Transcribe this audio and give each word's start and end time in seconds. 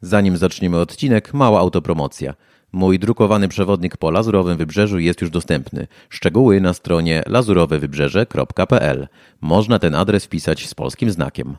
Zanim 0.00 0.36
zaczniemy 0.36 0.78
odcinek, 0.78 1.34
mała 1.34 1.60
autopromocja. 1.60 2.34
Mój 2.72 2.98
drukowany 2.98 3.48
przewodnik 3.48 3.96
po 3.96 4.10
Lazurowym 4.10 4.56
Wybrzeżu 4.56 4.98
jest 4.98 5.20
już 5.20 5.30
dostępny. 5.30 5.86
Szczegóły 6.08 6.60
na 6.60 6.74
stronie 6.74 7.22
lazurowewybrzeże.pl. 7.26 9.08
Można 9.40 9.78
ten 9.78 9.94
adres 9.94 10.24
wpisać 10.24 10.66
z 10.68 10.74
polskim 10.74 11.10
znakiem. 11.10 11.56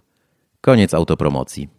Koniec 0.62 0.94
autopromocji. 0.94 1.79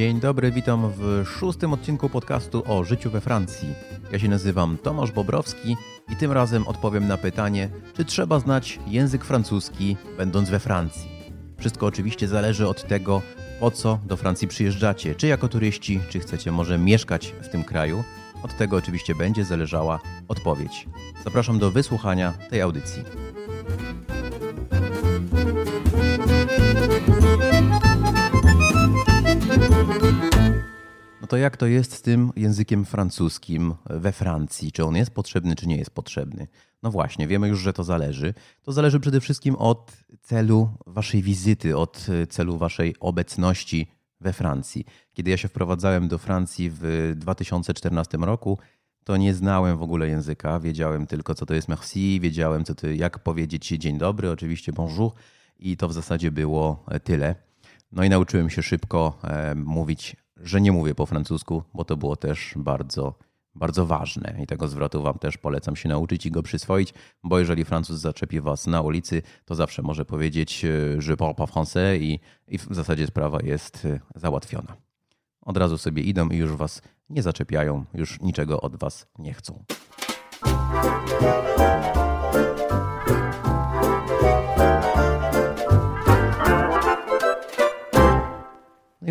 Dzień 0.00 0.20
dobry, 0.20 0.52
witam 0.52 0.92
w 0.96 1.24
szóstym 1.28 1.72
odcinku 1.72 2.08
podcastu 2.08 2.62
o 2.66 2.84
życiu 2.84 3.10
we 3.10 3.20
Francji. 3.20 3.74
Ja 4.12 4.18
się 4.18 4.28
nazywam 4.28 4.78
Tomasz 4.78 5.12
Bobrowski 5.12 5.76
i 6.12 6.16
tym 6.16 6.32
razem 6.32 6.68
odpowiem 6.68 7.08
na 7.08 7.16
pytanie, 7.16 7.68
czy 7.96 8.04
trzeba 8.04 8.38
znać 8.38 8.78
język 8.86 9.24
francuski, 9.24 9.96
będąc 10.16 10.50
we 10.50 10.58
Francji. 10.58 11.10
Wszystko 11.58 11.86
oczywiście 11.86 12.28
zależy 12.28 12.68
od 12.68 12.88
tego, 12.88 13.22
po 13.60 13.70
co 13.70 13.98
do 14.06 14.16
Francji 14.16 14.48
przyjeżdżacie, 14.48 15.14
czy 15.14 15.26
jako 15.26 15.48
turyści, 15.48 16.00
czy 16.08 16.20
chcecie 16.20 16.52
może 16.52 16.78
mieszkać 16.78 17.34
w 17.42 17.48
tym 17.48 17.64
kraju. 17.64 18.04
Od 18.42 18.56
tego 18.56 18.76
oczywiście 18.76 19.14
będzie 19.14 19.44
zależała 19.44 20.00
odpowiedź. 20.28 20.86
Zapraszam 21.24 21.58
do 21.58 21.70
wysłuchania 21.70 22.32
tej 22.50 22.60
audycji. 22.60 23.02
To 31.30 31.36
jak 31.36 31.56
to 31.56 31.66
jest 31.66 31.92
z 31.92 32.02
tym 32.02 32.32
językiem 32.36 32.84
francuskim 32.84 33.74
we 33.86 34.12
Francji? 34.12 34.72
Czy 34.72 34.84
on 34.84 34.96
jest 34.96 35.10
potrzebny, 35.10 35.56
czy 35.56 35.66
nie 35.66 35.76
jest 35.76 35.90
potrzebny? 35.90 36.46
No 36.82 36.90
właśnie, 36.90 37.26
wiemy 37.26 37.48
już, 37.48 37.60
że 37.60 37.72
to 37.72 37.84
zależy. 37.84 38.34
To 38.62 38.72
zależy 38.72 39.00
przede 39.00 39.20
wszystkim 39.20 39.56
od 39.56 39.92
celu 40.22 40.70
waszej 40.86 41.22
wizyty, 41.22 41.76
od 41.76 42.06
celu 42.28 42.58
waszej 42.58 42.94
obecności 43.00 43.90
we 44.20 44.32
Francji. 44.32 44.84
Kiedy 45.12 45.30
ja 45.30 45.36
się 45.36 45.48
wprowadzałem 45.48 46.08
do 46.08 46.18
Francji 46.18 46.70
w 46.74 47.12
2014 47.16 48.18
roku, 48.18 48.58
to 49.04 49.16
nie 49.16 49.34
znałem 49.34 49.78
w 49.78 49.82
ogóle 49.82 50.08
języka. 50.08 50.60
Wiedziałem 50.60 51.06
tylko, 51.06 51.34
co 51.34 51.46
to 51.46 51.54
jest 51.54 51.68
merci, 51.68 52.20
wiedziałem, 52.20 52.64
co 52.64 52.74
to, 52.74 52.86
jak 52.86 53.18
powiedzieć 53.18 53.68
dzień 53.68 53.98
dobry, 53.98 54.30
oczywiście 54.30 54.72
bonjour 54.72 55.12
i 55.58 55.76
to 55.76 55.88
w 55.88 55.92
zasadzie 55.92 56.30
było 56.30 56.84
tyle. 57.04 57.34
No 57.92 58.04
i 58.04 58.08
nauczyłem 58.08 58.50
się 58.50 58.62
szybko 58.62 59.18
e, 59.24 59.54
mówić, 59.54 60.16
że 60.42 60.60
nie 60.60 60.72
mówię 60.72 60.94
po 60.94 61.06
francusku, 61.06 61.62
bo 61.74 61.84
to 61.84 61.96
było 61.96 62.16
też 62.16 62.54
bardzo, 62.56 63.14
bardzo 63.54 63.86
ważne. 63.86 64.36
I 64.42 64.46
tego 64.46 64.68
zwrotu 64.68 65.02
Wam 65.02 65.18
też 65.18 65.38
polecam 65.38 65.76
się 65.76 65.88
nauczyć 65.88 66.26
i 66.26 66.30
go 66.30 66.42
przyswoić, 66.42 66.94
bo 67.24 67.38
jeżeli 67.38 67.64
Francuz 67.64 68.00
zaczepi 68.00 68.40
Was 68.40 68.66
na 68.66 68.80
ulicy, 68.80 69.22
to 69.44 69.54
zawsze 69.54 69.82
może 69.82 70.04
powiedzieć 70.04 70.64
e, 70.64 70.68
je 71.10 71.16
parle 71.16 71.34
pas 71.34 71.50
français 71.50 72.00
i, 72.00 72.20
i 72.48 72.58
w 72.58 72.66
zasadzie 72.70 73.06
sprawa 73.06 73.38
jest 73.42 73.84
e, 73.84 74.00
załatwiona. 74.14 74.76
Od 75.40 75.56
razu 75.56 75.78
sobie 75.78 76.02
idą 76.02 76.28
i 76.28 76.36
już 76.36 76.52
Was 76.52 76.82
nie 77.10 77.22
zaczepiają, 77.22 77.84
już 77.94 78.20
niczego 78.20 78.60
od 78.60 78.76
Was 78.76 79.06
nie 79.18 79.34
chcą. 79.34 79.64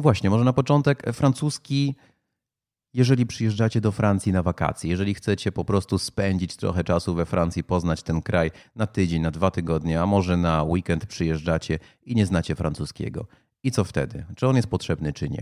Właśnie, 0.02 0.30
może 0.30 0.44
na 0.44 0.53
początek 0.53 1.14
francuski, 1.14 1.95
jeżeli 2.94 3.25
przyjeżdżacie 3.25 3.81
do 3.81 3.92
Francji 3.92 4.31
na 4.31 4.44
wakacje, 4.44 4.89
jeżeli 4.89 5.14
chcecie 5.14 5.52
po 5.52 5.66
prostu 5.66 5.97
spędzić 5.97 6.55
trochę 6.55 6.83
czasu 6.83 7.16
we 7.16 7.25
Francji, 7.25 7.64
poznać 7.64 8.03
ten 8.03 8.22
kraj 8.22 8.52
na 8.75 8.88
tydzień, 8.88 9.22
na 9.22 9.31
dwa 9.31 9.52
tygodnie, 9.52 10.02
a 10.02 10.05
może 10.05 10.38
na 10.38 10.64
weekend 10.64 11.05
przyjeżdżacie 11.05 11.80
i 12.05 12.16
nie 12.16 12.25
znacie 12.25 12.55
francuskiego. 12.55 13.27
I 13.64 13.71
co 13.71 13.83
wtedy? 13.83 14.26
Czy 14.36 14.48
on 14.48 14.55
jest 14.55 14.67
potrzebny, 14.67 15.14
czy 15.14 15.30
nie? 15.30 15.42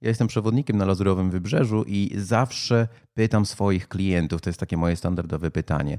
Ja 0.00 0.08
jestem 0.08 0.26
przewodnikiem 0.26 0.76
na 0.76 0.84
Lazurowym 0.84 1.30
Wybrzeżu 1.30 1.84
i 1.86 2.12
zawsze 2.16 2.88
pytam 3.14 3.46
swoich 3.46 3.88
klientów, 3.88 4.40
to 4.40 4.50
jest 4.50 4.60
takie 4.60 4.76
moje 4.76 4.96
standardowe 4.96 5.50
pytanie, 5.50 5.98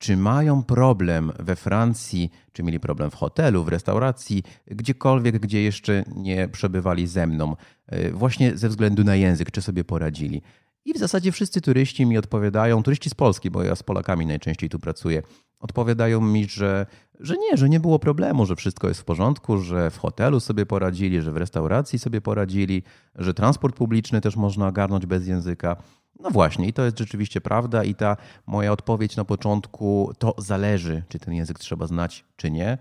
czy 0.00 0.16
mają 0.16 0.62
problem 0.62 1.32
we 1.38 1.56
Francji, 1.56 2.30
czy 2.52 2.62
mieli 2.62 2.80
problem 2.80 3.10
w 3.10 3.14
hotelu, 3.14 3.64
w 3.64 3.68
restauracji, 3.68 4.42
gdziekolwiek, 4.66 5.38
gdzie 5.38 5.62
jeszcze 5.62 6.04
nie 6.16 6.48
przebywali 6.48 7.06
ze 7.06 7.26
mną, 7.26 7.56
e, 7.86 8.10
właśnie 8.10 8.56
ze 8.56 8.68
względu 8.68 9.04
na 9.04 9.16
język, 9.16 9.50
czy 9.50 9.62
sobie 9.62 9.84
poradzili. 9.84 10.42
I 10.84 10.94
w 10.94 10.98
zasadzie 10.98 11.32
wszyscy 11.32 11.60
turyści 11.60 12.06
mi 12.06 12.18
odpowiadają, 12.18 12.82
turyści 12.82 13.10
z 13.10 13.14
Polski, 13.14 13.50
bo 13.50 13.62
ja 13.62 13.76
z 13.76 13.82
Polakami 13.82 14.26
najczęściej 14.26 14.68
tu 14.70 14.78
pracuję, 14.78 15.22
odpowiadają 15.58 16.20
mi, 16.20 16.48
że, 16.48 16.86
że 17.20 17.34
nie, 17.36 17.56
że 17.56 17.68
nie 17.68 17.80
było 17.80 17.98
problemu, 17.98 18.46
że 18.46 18.56
wszystko 18.56 18.88
jest 18.88 19.00
w 19.00 19.04
porządku, 19.04 19.58
że 19.58 19.90
w 19.90 19.98
hotelu 19.98 20.40
sobie 20.40 20.66
poradzili, 20.66 21.22
że 21.22 21.32
w 21.32 21.36
restauracji 21.36 21.98
sobie 21.98 22.20
poradzili, 22.20 22.82
że 23.14 23.34
transport 23.34 23.76
publiczny 23.76 24.20
też 24.20 24.36
można 24.36 24.68
ogarnąć 24.68 25.06
bez 25.06 25.26
języka. 25.26 25.76
No 26.22 26.30
właśnie, 26.30 26.68
i 26.68 26.72
to 26.72 26.84
jest 26.84 26.98
rzeczywiście 26.98 27.40
prawda, 27.40 27.84
i 27.84 27.94
ta 27.94 28.16
moja 28.46 28.72
odpowiedź 28.72 29.16
na 29.16 29.24
początku 29.24 30.12
to 30.18 30.34
zależy, 30.38 31.02
czy 31.08 31.18
ten 31.18 31.34
język 31.34 31.58
trzeba 31.58 31.86
znać, 31.86 32.24
czy 32.36 32.50
nie. 32.50 32.78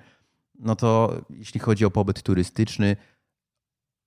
No 0.60 0.76
to 0.76 1.22
jeśli 1.30 1.60
chodzi 1.60 1.86
o 1.86 1.92
pobyt 1.92 2.24
turystyczny, 2.24 2.96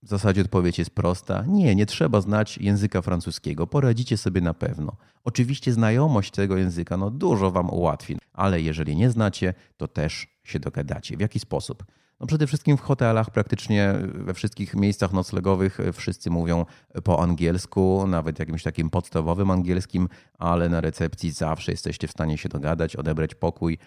w 0.03 0.07
zasadzie 0.07 0.41
odpowiedź 0.41 0.79
jest 0.79 0.91
prosta. 0.91 1.43
Nie, 1.47 1.75
nie 1.75 1.85
trzeba 1.85 2.21
znać 2.21 2.57
języka 2.57 3.01
francuskiego. 3.01 3.67
Poradzicie 3.67 4.17
sobie 4.17 4.41
na 4.41 4.53
pewno. 4.53 4.95
Oczywiście 5.23 5.73
znajomość 5.73 6.31
tego 6.31 6.57
języka 6.57 6.97
no 6.97 7.09
dużo 7.09 7.51
wam 7.51 7.69
ułatwi, 7.69 8.17
ale 8.33 8.61
jeżeli 8.61 8.95
nie 8.95 9.09
znacie, 9.09 9.53
to 9.77 9.87
też 9.87 10.27
się 10.43 10.59
dogadacie. 10.59 11.17
W 11.17 11.19
jaki 11.19 11.39
sposób? 11.39 11.83
No 12.23 12.27
przede 12.27 12.47
wszystkim 12.47 12.77
w 12.77 12.81
hotelach, 12.81 13.29
praktycznie 13.29 13.93
we 14.13 14.33
wszystkich 14.33 14.75
miejscach 14.75 15.13
noclegowych 15.13 15.77
wszyscy 15.93 16.29
mówią 16.29 16.65
po 17.03 17.23
angielsku, 17.23 18.07
nawet 18.07 18.39
jakimś 18.39 18.63
takim 18.63 18.89
podstawowym 18.89 19.51
angielskim, 19.51 20.09
ale 20.39 20.69
na 20.69 20.81
recepcji 20.81 21.31
zawsze 21.31 21.71
jesteście 21.71 22.07
w 22.07 22.11
stanie 22.11 22.37
się 22.37 22.49
dogadać, 22.49 22.95
odebrać 22.95 23.35
pokój 23.35 23.77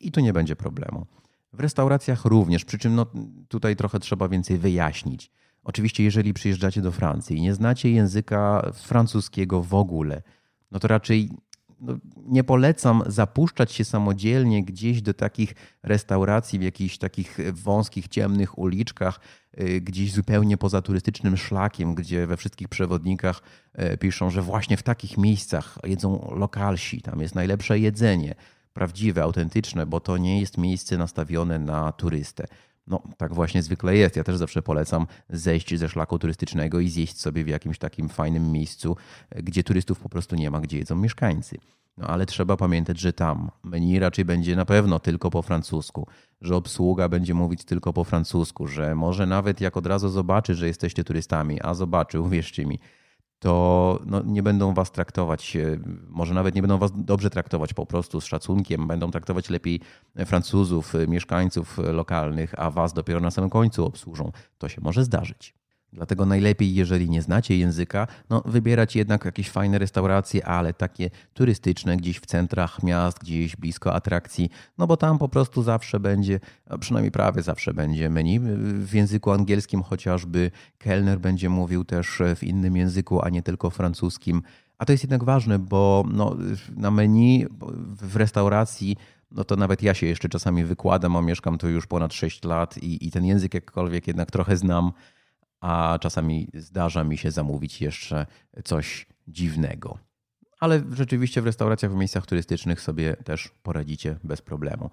i 0.00 0.12
tu 0.12 0.20
nie 0.20 0.32
będzie 0.32 0.56
problemu. 0.56 1.06
W 1.52 1.60
restauracjach 1.60 2.24
również, 2.24 2.64
przy 2.64 2.78
czym 2.78 2.94
no, 2.94 3.06
tutaj 3.48 3.76
trochę 3.76 4.00
trzeba 4.00 4.28
więcej 4.28 4.58
wyjaśnić. 4.58 5.30
Oczywiście, 5.64 6.04
jeżeli 6.04 6.34
przyjeżdżacie 6.34 6.82
do 6.82 6.92
Francji 6.92 7.36
i 7.36 7.42
nie 7.42 7.54
znacie 7.54 7.90
języka 7.90 8.70
francuskiego 8.74 9.62
w 9.62 9.74
ogóle, 9.74 10.22
no 10.70 10.78
to 10.78 10.88
raczej 10.88 11.30
nie 12.26 12.44
polecam 12.44 13.02
zapuszczać 13.06 13.72
się 13.72 13.84
samodzielnie 13.84 14.64
gdzieś 14.64 15.02
do 15.02 15.14
takich 15.14 15.54
restauracji 15.82 16.58
w 16.58 16.62
jakichś 16.62 16.98
takich 16.98 17.38
wąskich, 17.52 18.08
ciemnych 18.08 18.58
uliczkach, 18.58 19.20
y, 19.60 19.80
gdzieś 19.80 20.12
zupełnie 20.12 20.56
poza 20.56 20.82
turystycznym 20.82 21.36
szlakiem, 21.36 21.94
gdzie 21.94 22.26
we 22.26 22.36
wszystkich 22.36 22.68
przewodnikach 22.68 23.42
y, 23.92 23.98
piszą, 23.98 24.30
że 24.30 24.42
właśnie 24.42 24.76
w 24.76 24.82
takich 24.82 25.18
miejscach 25.18 25.78
jedzą 25.84 26.34
lokalsi, 26.36 27.02
tam 27.02 27.20
jest 27.20 27.34
najlepsze 27.34 27.78
jedzenie, 27.78 28.34
prawdziwe, 28.72 29.22
autentyczne, 29.22 29.86
bo 29.86 30.00
to 30.00 30.16
nie 30.16 30.40
jest 30.40 30.58
miejsce 30.58 30.98
nastawione 30.98 31.58
na 31.58 31.92
turystę. 31.92 32.46
No, 32.86 33.02
tak 33.16 33.34
właśnie 33.34 33.62
zwykle 33.62 33.96
jest. 33.96 34.16
Ja 34.16 34.24
też 34.24 34.36
zawsze 34.36 34.62
polecam 34.62 35.06
zejść 35.30 35.78
ze 35.78 35.88
szlaku 35.88 36.18
turystycznego 36.18 36.80
i 36.80 36.88
zjeść 36.88 37.20
sobie 37.20 37.44
w 37.44 37.48
jakimś 37.48 37.78
takim 37.78 38.08
fajnym 38.08 38.52
miejscu, 38.52 38.96
gdzie 39.36 39.64
turystów 39.64 40.00
po 40.00 40.08
prostu 40.08 40.36
nie 40.36 40.50
ma, 40.50 40.60
gdzie 40.60 40.78
jedzą 40.78 40.96
mieszkańcy. 40.96 41.58
No 41.98 42.06
ale 42.06 42.26
trzeba 42.26 42.56
pamiętać, 42.56 43.00
że 43.00 43.12
tam 43.12 43.50
menu 43.64 43.98
raczej 43.98 44.24
będzie 44.24 44.56
na 44.56 44.64
pewno 44.64 44.98
tylko 44.98 45.30
po 45.30 45.42
francusku, 45.42 46.06
że 46.40 46.56
obsługa 46.56 47.08
będzie 47.08 47.34
mówić 47.34 47.64
tylko 47.64 47.92
po 47.92 48.04
francusku, 48.04 48.66
że 48.66 48.94
może 48.94 49.26
nawet 49.26 49.60
jak 49.60 49.76
od 49.76 49.86
razu 49.86 50.08
zobaczy, 50.08 50.54
że 50.54 50.66
jesteście 50.66 51.04
turystami, 51.04 51.60
a 51.62 51.74
zobaczy, 51.74 52.20
uwierzcie 52.26 52.66
mi, 52.66 52.78
to 53.38 54.00
no, 54.06 54.22
nie 54.22 54.42
będą 54.42 54.74
was 54.74 54.90
traktować, 54.92 55.56
może 56.08 56.34
nawet 56.34 56.54
nie 56.54 56.62
będą 56.62 56.78
was 56.78 56.90
dobrze 56.94 57.30
traktować 57.30 57.74
po 57.74 57.86
prostu 57.86 58.20
z 58.20 58.24
szacunkiem, 58.24 58.86
będą 58.86 59.10
traktować 59.10 59.50
lepiej 59.50 59.80
Francuzów, 60.26 60.92
mieszkańców 61.08 61.78
lokalnych, 61.78 62.54
a 62.58 62.70
was 62.70 62.92
dopiero 62.92 63.20
na 63.20 63.30
samym 63.30 63.50
końcu 63.50 63.86
obsłużą. 63.86 64.32
To 64.58 64.68
się 64.68 64.80
może 64.80 65.04
zdarzyć. 65.04 65.54
Dlatego 65.92 66.26
najlepiej, 66.26 66.74
jeżeli 66.74 67.10
nie 67.10 67.22
znacie 67.22 67.58
języka, 67.58 68.06
no 68.30 68.42
wybierać 68.44 68.96
jednak 68.96 69.24
jakieś 69.24 69.50
fajne 69.50 69.78
restauracje, 69.78 70.46
ale 70.46 70.74
takie 70.74 71.10
turystyczne, 71.34 71.96
gdzieś 71.96 72.18
w 72.18 72.26
centrach 72.26 72.82
miast, 72.82 73.18
gdzieś 73.18 73.56
blisko 73.56 73.94
atrakcji, 73.94 74.50
no 74.78 74.86
bo 74.86 74.96
tam 74.96 75.18
po 75.18 75.28
prostu 75.28 75.62
zawsze 75.62 76.00
będzie, 76.00 76.40
przynajmniej 76.80 77.12
prawie 77.12 77.42
zawsze 77.42 77.74
będzie 77.74 78.10
menu 78.10 78.40
w 78.84 78.94
języku 78.94 79.30
angielskim, 79.30 79.82
chociażby 79.82 80.50
kelner 80.78 81.20
będzie 81.20 81.48
mówił 81.48 81.84
też 81.84 82.22
w 82.36 82.44
innym 82.44 82.76
języku, 82.76 83.22
a 83.22 83.28
nie 83.28 83.42
tylko 83.42 83.70
francuskim. 83.70 84.42
A 84.78 84.84
to 84.84 84.92
jest 84.92 85.04
jednak 85.04 85.24
ważne, 85.24 85.58
bo 85.58 86.04
no, 86.12 86.36
na 86.76 86.90
menu 86.90 87.46
w 88.02 88.16
restauracji 88.16 88.96
no 89.30 89.44
to 89.44 89.56
nawet 89.56 89.82
ja 89.82 89.94
się 89.94 90.06
jeszcze 90.06 90.28
czasami 90.28 90.64
wykładam, 90.64 91.16
a 91.16 91.22
mieszkam 91.22 91.58
tu 91.58 91.68
już 91.68 91.86
ponad 91.86 92.14
6 92.14 92.44
lat 92.44 92.78
i, 92.78 93.06
i 93.06 93.10
ten 93.10 93.24
język 93.24 93.54
jakkolwiek 93.54 94.06
jednak 94.06 94.30
trochę 94.30 94.56
znam 94.56 94.92
a 95.60 95.98
czasami 96.00 96.48
zdarza 96.54 97.04
mi 97.04 97.18
się 97.18 97.30
zamówić 97.30 97.80
jeszcze 97.82 98.26
coś 98.64 99.06
dziwnego. 99.28 99.98
ale 100.60 100.82
rzeczywiście 100.92 101.42
w 101.42 101.46
restauracjach, 101.46 101.92
w 101.92 101.96
miejscach 101.96 102.26
turystycznych 102.26 102.80
sobie 102.80 103.16
też 103.16 103.48
poradzicie 103.62 104.16
bez 104.24 104.42
problemu. 104.42 104.90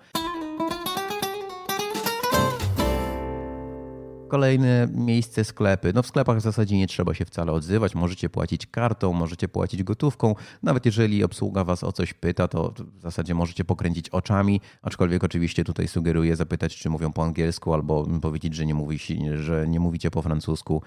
Kolejne 4.33 4.87
miejsce 4.93 5.43
sklepy. 5.43 5.91
No 5.95 6.03
w 6.03 6.07
sklepach 6.07 6.37
w 6.37 6.41
zasadzie 6.41 6.77
nie 6.77 6.87
trzeba 6.87 7.13
się 7.13 7.25
wcale 7.25 7.51
odzywać. 7.51 7.95
Możecie 7.95 8.29
płacić 8.29 8.67
kartą, 8.67 9.13
możecie 9.13 9.47
płacić 9.47 9.83
gotówką. 9.83 10.35
Nawet 10.63 10.85
jeżeli 10.85 11.23
obsługa 11.23 11.63
was 11.63 11.83
o 11.83 11.91
coś 11.91 12.13
pyta, 12.13 12.47
to 12.47 12.73
w 12.97 13.01
zasadzie 13.01 13.33
możecie 13.33 13.65
pokręcić 13.65 14.09
oczami. 14.09 14.61
Aczkolwiek 14.81 15.23
oczywiście 15.23 15.63
tutaj 15.63 15.87
sugeruję 15.87 16.35
zapytać, 16.35 16.75
czy 16.75 16.89
mówią 16.89 17.13
po 17.13 17.23
angielsku, 17.23 17.73
albo 17.73 18.07
powiedzieć, 18.21 18.55
że 18.55 18.65
nie, 18.65 18.73
mówi, 18.73 18.99
że 19.35 19.67
nie 19.67 19.79
mówicie 19.79 20.11
po 20.11 20.21
francusku. 20.21 20.81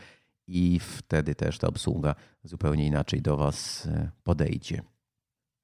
I 0.46 0.80
wtedy 0.80 1.34
też 1.34 1.58
ta 1.58 1.68
obsługa 1.68 2.14
zupełnie 2.44 2.86
inaczej 2.86 3.22
do 3.22 3.36
was 3.36 3.86
e, 3.86 4.10
podejdzie. 4.22 4.82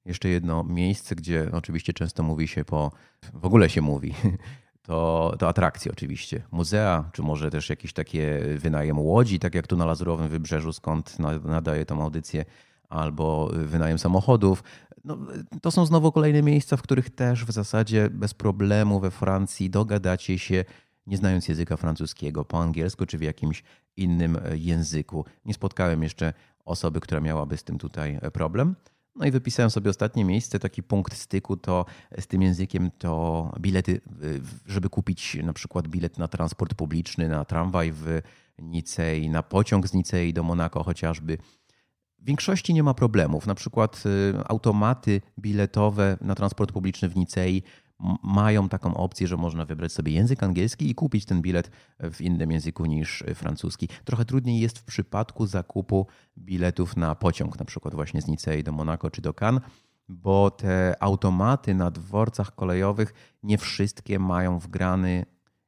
Jeszcze 0.05 0.29
jedno 0.29 0.63
miejsce, 0.63 1.15
gdzie 1.15 1.49
oczywiście 1.51 1.93
często 1.93 2.23
mówi 2.23 2.47
się 2.47 2.65
po, 2.65 2.91
w 3.33 3.45
ogóle 3.45 3.69
się 3.69 3.81
mówi, 3.81 4.13
to, 4.83 5.33
to 5.39 5.47
atrakcje 5.47 5.91
oczywiście. 5.91 6.43
Muzea, 6.51 7.09
czy 7.13 7.21
może 7.21 7.51
też 7.51 7.69
jakieś 7.69 7.93
takie 7.93 8.39
wynajem 8.57 8.99
łodzi, 8.99 9.39
tak 9.39 9.55
jak 9.55 9.67
tu 9.67 9.77
na 9.77 9.85
Lazurowym 9.85 10.29
Wybrzeżu, 10.29 10.73
skąd 10.73 11.17
nadaje 11.43 11.85
tą 11.85 12.01
audycję, 12.03 12.45
albo 12.89 13.49
wynajem 13.53 13.99
samochodów. 13.99 14.63
No, 15.05 15.17
to 15.61 15.71
są 15.71 15.85
znowu 15.85 16.11
kolejne 16.11 16.41
miejsca, 16.41 16.77
w 16.77 16.81
których 16.81 17.09
też 17.09 17.45
w 17.45 17.51
zasadzie 17.51 18.09
bez 18.09 18.33
problemu 18.33 18.99
we 18.99 19.11
Francji 19.11 19.69
dogadacie 19.69 20.39
się, 20.39 20.65
nie 21.07 21.17
znając 21.17 21.47
języka 21.47 21.77
francuskiego, 21.77 22.45
po 22.45 22.61
angielsku 22.61 23.05
czy 23.05 23.17
w 23.17 23.21
jakimś 23.21 23.63
innym 23.97 24.37
języku. 24.53 25.25
Nie 25.45 25.53
spotkałem 25.53 26.03
jeszcze 26.03 26.33
osoby, 26.65 26.99
która 26.99 27.21
miałaby 27.21 27.57
z 27.57 27.63
tym 27.63 27.77
tutaj 27.77 28.19
problem. 28.33 28.75
No 29.15 29.25
i 29.25 29.31
wypisałem 29.31 29.69
sobie 29.69 29.89
ostatnie 29.89 30.25
miejsce, 30.25 30.59
taki 30.59 30.83
punkt 30.83 31.17
styku 31.17 31.57
to 31.57 31.85
z 32.19 32.27
tym 32.27 32.41
językiem 32.41 32.91
to 32.97 33.51
bilety, 33.59 34.01
żeby 34.65 34.89
kupić 34.89 35.37
na 35.43 35.53
przykład 35.53 35.87
bilet 35.87 36.17
na 36.17 36.27
transport 36.27 36.73
publiczny, 36.73 37.29
na 37.29 37.45
tramwaj 37.45 37.91
w 37.91 38.21
Nicei, 38.59 39.29
na 39.29 39.43
pociąg 39.43 39.87
z 39.87 39.93
Nicei 39.93 40.33
do 40.33 40.43
Monako 40.43 40.83
chociażby. 40.83 41.37
W 42.19 42.25
większości 42.25 42.73
nie 42.73 42.83
ma 42.83 42.93
problemów. 42.93 43.47
Na 43.47 43.55
przykład 43.55 44.03
y, 44.05 44.33
automaty 44.45 45.21
biletowe 45.39 46.17
na 46.21 46.35
transport 46.35 46.71
publiczny 46.71 47.09
w 47.09 47.15
Nicei 47.15 47.63
mają 48.23 48.69
taką 48.69 48.97
opcję, 48.97 49.27
że 49.27 49.37
można 49.37 49.65
wybrać 49.65 49.91
sobie 49.91 50.11
język 50.11 50.43
angielski 50.43 50.89
i 50.89 50.95
kupić 50.95 51.25
ten 51.25 51.41
bilet 51.41 51.71
w 51.99 52.21
innym 52.21 52.51
języku 52.51 52.85
niż 52.85 53.23
francuski. 53.35 53.89
Trochę 54.05 54.25
trudniej 54.25 54.59
jest 54.59 54.79
w 54.79 54.83
przypadku 54.83 55.45
zakupu 55.45 56.07
biletów 56.37 56.97
na 56.97 57.15
pociąg, 57.15 57.59
na 57.59 57.65
przykład 57.65 57.95
właśnie 57.95 58.21
z 58.21 58.27
Nicei 58.27 58.63
do 58.63 58.71
Monaco 58.71 59.09
czy 59.09 59.21
do 59.21 59.33
Cannes, 59.33 59.63
bo 60.09 60.51
te 60.51 60.95
automaty 60.99 61.75
na 61.75 61.91
dworcach 61.91 62.55
kolejowych 62.55 63.13
nie 63.43 63.57
wszystkie 63.57 64.19
mają 64.19 64.59
wgrany 64.59 65.25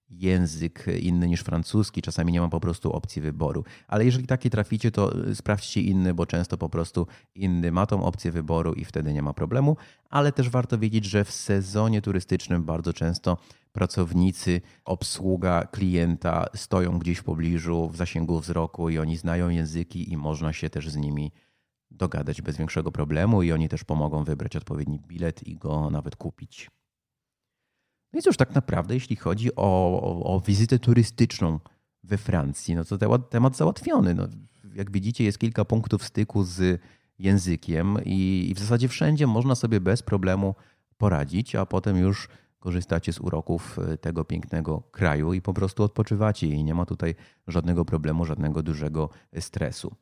język 0.10 0.86
inny 1.00 1.28
niż 1.28 1.42
francuski, 1.42 2.02
czasami 2.02 2.32
nie 2.32 2.42
ma 2.42 2.50
po 2.50 2.60
prostu 2.60 2.92
opcji 2.92 3.22
wyboru. 3.22 3.64
Ale 3.88 4.06
jeżeli 4.06 4.28
taki 4.28 4.50
traficie, 4.50 4.92
to 4.92 5.28
y, 5.28 5.36
sprawdźcie 5.36 5.82
inny, 5.82 6.14
bo 6.14 6.26
często 6.26 6.58
po 6.58 6.70
prostu 6.70 7.08
inny 7.36 7.72
ma 7.72 7.86
tą 7.86 8.04
opcję 8.04 8.32
wyboru 8.32 8.74
i 8.74 8.86
wtedy 8.86 9.14
nie 9.14 9.22
ma 9.22 9.34
problemu. 9.34 9.78
Ale 10.10 10.32
też 10.32 10.50
warto 10.50 10.78
wiedzieć, 10.78 11.06
że 11.06 11.24
w 11.24 11.32
sezonie 11.32 12.02
turystycznym 12.02 12.64
bardzo 12.64 12.94
często 12.94 13.38
pracownicy, 13.72 14.62
obsługa 14.86 15.68
klienta 15.72 16.46
stoją 16.56 17.00
gdzieś 17.00 17.18
w 17.18 17.24
pobliżu, 17.24 17.90
w 17.90 17.98
zasięgu 17.98 18.40
wzroku 18.40 18.90
i 18.90 18.98
oni 18.98 19.18
znają 19.18 19.50
języki 19.50 20.12
i 20.12 20.18
można 20.18 20.54
się 20.54 20.70
też 20.70 20.90
z 20.90 20.96
nimi 20.96 21.32
dogadać 21.92 22.42
bez 22.42 22.58
większego 22.58 22.92
problemu 22.92 23.44
i 23.44 23.52
oni 23.52 23.70
też 23.70 23.84
pomogą 23.84 24.24
wybrać 24.24 24.56
odpowiedni 24.56 25.00
bilet 25.08 25.48
i 25.48 25.56
go 25.56 25.90
nawet 25.90 26.16
kupić. 26.16 26.70
No 28.16 28.20
i 28.20 28.22
cóż, 28.22 28.38
tak 28.38 28.56
naprawdę, 28.56 28.94
jeśli 28.94 29.16
chodzi 29.16 29.56
o, 29.56 30.02
o, 30.02 30.36
o 30.36 30.40
wizytę 30.40 30.80
turystyczną 30.80 31.60
we 32.04 32.18
Francji, 32.18 32.76
no 32.76 32.86
to 32.86 32.98
temat, 32.98 33.30
temat 33.30 33.58
załatwiony. 33.58 34.14
No, 34.14 34.28
jak 34.76 34.92
widzicie, 34.92 35.24
jest 35.24 35.38
kilka 35.38 35.66
punktów 35.66 36.04
styku 36.04 36.44
z 36.44 36.82
językiem 37.20 37.98
i, 38.06 38.48
i 38.50 38.54
w 38.54 38.60
zasadzie 38.60 38.88
wszędzie 38.88 39.28
można 39.28 39.56
sobie 39.56 39.82
bez 39.82 40.04
problemu 40.04 40.56
poradzić, 40.98 41.56
a 41.56 41.66
potem 41.66 41.98
już 41.98 42.30
korzystacie 42.60 43.14
z 43.14 43.20
uroków 43.20 43.80
e, 43.80 43.98
tego 43.98 44.26
pięknego 44.26 44.84
kraju 44.92 45.34
i 45.34 45.42
po 45.42 45.54
prostu 45.54 45.84
odpoczywacie 45.84 46.48
i 46.48 46.64
nie 46.64 46.74
ma 46.74 46.86
tutaj 46.86 47.16
żadnego 47.48 47.86
problemu, 47.86 48.26
żadnego 48.26 48.64
dużego 48.64 49.10
stresu. 49.40 49.96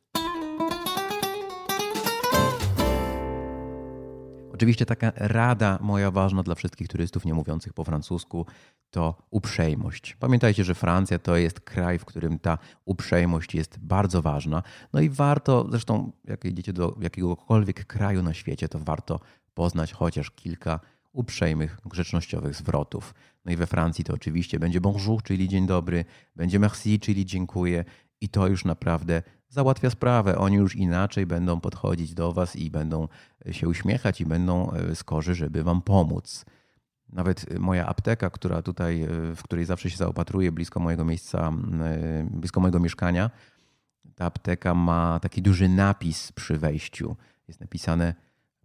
Oczywiście 4.54 4.86
taka 4.86 5.12
rada 5.16 5.78
moja 5.80 6.10
ważna 6.10 6.42
dla 6.42 6.54
wszystkich 6.54 6.88
turystów 6.88 7.24
nie 7.24 7.34
mówiących 7.34 7.72
po 7.72 7.84
francusku 7.84 8.46
to 8.90 9.14
uprzejmość. 9.30 10.16
Pamiętajcie, 10.20 10.64
że 10.64 10.74
Francja 10.74 11.18
to 11.18 11.36
jest 11.36 11.60
kraj, 11.60 11.98
w 11.98 12.04
którym 12.04 12.38
ta 12.38 12.58
uprzejmość 12.84 13.54
jest 13.54 13.78
bardzo 13.78 14.22
ważna. 14.22 14.62
No 14.92 15.00
i 15.00 15.10
warto, 15.10 15.66
zresztą 15.70 16.12
jak 16.24 16.44
jedziecie 16.44 16.72
do 16.72 16.96
jakiegokolwiek 17.00 17.86
kraju 17.86 18.22
na 18.22 18.34
świecie, 18.34 18.68
to 18.68 18.78
warto 18.78 19.20
poznać 19.54 19.92
chociaż 19.92 20.30
kilka 20.30 20.80
uprzejmych, 21.12 21.78
grzecznościowych 21.84 22.54
zwrotów. 22.54 23.14
No 23.44 23.52
i 23.52 23.56
we 23.56 23.66
Francji 23.66 24.04
to 24.04 24.14
oczywiście 24.14 24.58
będzie 24.58 24.80
bonjour, 24.80 25.22
czyli 25.22 25.48
dzień 25.48 25.66
dobry, 25.66 26.04
będzie 26.36 26.58
merci, 26.58 27.00
czyli 27.00 27.26
dziękuję 27.26 27.84
i 28.20 28.28
to 28.28 28.46
już 28.46 28.64
naprawdę 28.64 29.22
załatwia 29.54 29.90
sprawę. 29.90 30.38
Oni 30.38 30.56
już 30.56 30.76
inaczej 30.76 31.26
będą 31.26 31.60
podchodzić 31.60 32.14
do 32.14 32.32
Was 32.32 32.56
i 32.56 32.70
będą 32.70 33.08
się 33.50 33.68
uśmiechać 33.68 34.20
i 34.20 34.26
będą 34.26 34.72
e, 34.72 34.94
skorzy, 34.94 35.34
żeby 35.34 35.62
Wam 35.62 35.82
pomóc. 35.82 36.44
Nawet 37.12 37.58
moja 37.58 37.86
apteka, 37.86 38.30
która 38.30 38.62
tutaj, 38.62 39.02
e, 39.02 39.08
w 39.36 39.42
której 39.42 39.64
zawsze 39.64 39.90
się 39.90 39.96
zaopatruję, 39.96 40.52
blisko 40.52 40.80
mojego 40.80 41.04
miejsca, 41.04 41.52
e, 41.82 42.26
blisko 42.30 42.60
mojego 42.60 42.80
mieszkania, 42.80 43.30
ta 44.14 44.24
apteka 44.24 44.74
ma 44.74 45.20
taki 45.20 45.42
duży 45.42 45.68
napis 45.68 46.32
przy 46.32 46.58
wejściu. 46.58 47.16
Jest 47.48 47.60
napisane 47.60 48.14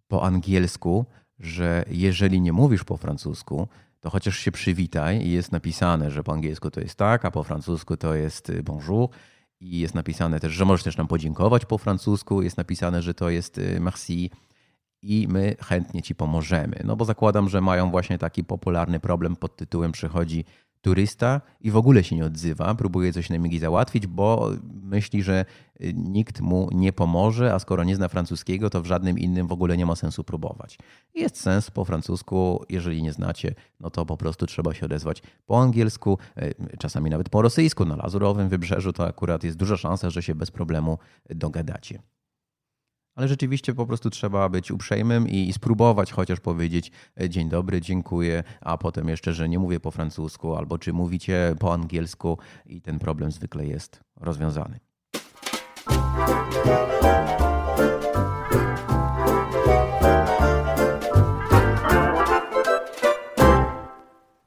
po 0.08 0.24
angielsku, 0.24 1.06
że 1.40 1.86
jeżeli 1.90 2.42
nie 2.42 2.54
mówisz 2.54 2.84
po 2.84 2.98
francusku, 2.98 3.68
to 4.00 4.10
chociaż 4.10 4.38
się 4.38 4.52
przywitaj 4.52 5.22
i 5.22 5.32
jest 5.32 5.52
napisane, 5.52 6.12
że 6.12 6.24
po 6.24 6.34
angielsku 6.34 6.72
to 6.72 6.82
jest 6.82 6.96
tak, 6.96 7.26
a 7.26 7.32
po 7.32 7.44
francusku 7.44 7.98
to 7.98 8.16
jest 8.16 8.52
bonjour 8.64 9.10
i 9.60 9.80
jest 9.80 9.96
napisane 9.96 10.40
też, 10.40 10.54
że 10.54 10.66
możesz 10.66 10.84
też 10.84 10.98
nam 10.98 11.08
podziękować 11.08 11.66
po 11.66 11.78
francusku, 11.78 12.42
jest 12.42 12.58
napisane, 12.58 13.02
że 13.02 13.14
to 13.14 13.30
jest 13.30 13.58
y, 13.58 13.80
merci 13.80 14.32
i 15.02 15.28
my 15.30 15.56
chętnie 15.62 16.02
ci 16.02 16.16
pomożemy. 16.16 16.82
No 16.84 16.96
bo 16.96 17.06
zakładam, 17.06 17.50
że 17.50 17.62
mają 17.62 17.92
właśnie 17.92 18.18
taki 18.18 18.44
popularny 18.44 19.00
problem 19.00 19.36
pod 19.36 19.56
tytułem 19.56 19.92
przychodzi 19.92 20.46
turysta 20.82 21.42
i 21.62 21.72
w 21.72 21.78
ogóle 21.78 22.04
się 22.04 22.16
nie 22.16 22.26
odzywa, 22.26 22.76
próbuje 22.76 23.14
coś 23.14 23.30
na 23.30 23.38
migi 23.38 23.60
załatwić, 23.60 24.08
bo 24.08 24.52
myśli, 24.84 25.24
że 25.24 25.46
y, 25.82 25.94
nikt 25.96 26.42
mu 26.42 26.70
nie 26.72 26.94
pomoże, 26.94 27.54
a 27.54 27.60
skoro 27.60 27.84
nie 27.84 27.96
zna 27.96 28.08
francuskiego, 28.08 28.70
to 28.70 28.82
w 28.82 28.86
żadnym 28.86 29.20
innym 29.20 29.48
w 29.48 29.52
ogóle 29.52 29.78
nie 29.78 29.86
ma 29.86 29.96
sensu 29.96 30.24
próbować. 30.24 30.78
Jest 31.16 31.42
sens 31.42 31.72
po 31.72 31.86
francusku, 31.86 32.66
jeżeli 32.70 33.04
nie 33.04 33.14
znacie, 33.14 33.56
no 33.80 33.90
to 33.90 34.06
po 34.06 34.18
prostu 34.18 34.46
trzeba 34.46 34.74
się 34.74 34.86
odezwać 34.86 35.22
po 35.46 35.62
angielsku, 35.62 36.18
y, 36.38 36.78
czasami 36.78 37.10
nawet 37.10 37.30
po 37.30 37.42
rosyjsku. 37.42 37.86
Na 37.86 37.96
Lazurowym 37.96 38.50
Wybrzeżu 38.50 38.94
to 38.94 39.08
akurat 39.08 39.44
jest 39.44 39.58
duża 39.58 39.78
szansa, 39.78 40.10
że 40.10 40.24
się 40.24 40.36
bez 40.36 40.52
problemu 40.52 40.98
dogadacie 41.30 42.00
ale 43.20 43.28
rzeczywiście 43.28 43.74
po 43.74 43.86
prostu 43.86 44.10
trzeba 44.10 44.50
być 44.50 44.72
uprzejmym 44.72 45.28
i, 45.28 45.54
spróbować 45.54 46.12
chociaż 46.12 46.40
powiedzieć 46.40 46.92
e, 47.22 47.30
dzień 47.30 47.50
dobry, 47.50 47.82
dziękuję, 47.82 48.44
a 48.62 48.78
potem 48.78 49.10
jeszcze, 49.10 49.34
że 49.34 49.50
nie 49.50 49.60
mówię 49.60 49.80
po 49.80 49.92
francusku, 49.92 50.56
albo 50.56 50.78
czy 50.78 50.94
mówicie 50.94 51.56
po 51.60 51.74
angielsku 51.74 52.38
i 52.66 52.82
ten 52.82 53.00
problem 53.00 53.32
zwykle 53.32 53.66
jest 53.66 54.02
rozwiązany. 54.16 54.80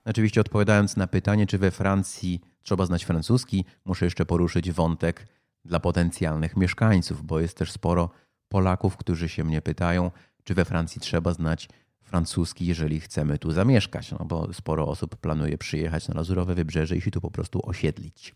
Oczywiście 0.04 0.40
odpowiadając 0.40 0.96
na 0.96 1.06
pytanie, 1.06 1.46
czy 1.46 1.58
we 1.58 1.70
Francji 1.70 2.40
trzeba 2.62 2.86
znać 2.86 3.04
francuski, 3.04 3.64
muszę 3.84 4.04
jeszcze 4.04 4.26
poruszyć 4.26 4.70
wątek 4.70 5.26
dla 5.64 5.80
potencjalnych 5.80 6.56
mieszkańców, 6.56 7.22
bo 7.22 7.40
jest 7.40 7.56
też 7.56 7.72
sporo 7.72 8.10
Polaków, 8.52 8.96
którzy 8.96 9.28
się 9.28 9.44
mnie 9.44 9.62
pytają, 9.62 10.10
czy 10.44 10.54
we 10.54 10.64
Francji 10.64 11.00
trzeba 11.00 11.32
znać 11.32 11.68
francuski, 12.02 12.66
jeżeli 12.66 13.00
chcemy 13.00 13.38
tu 13.38 13.52
zamieszkać, 13.52 14.10
no 14.10 14.24
bo 14.24 14.52
sporo 14.52 14.88
osób 14.88 15.16
planuje 15.16 15.58
przyjechać 15.58 16.08
na 16.08 16.14
Lazurowe 16.14 16.54
Wybrzeże 16.54 16.96
i 16.96 17.00
się 17.00 17.10
tu 17.10 17.20
po 17.20 17.30
prostu 17.30 17.60
osiedlić. 17.68 18.34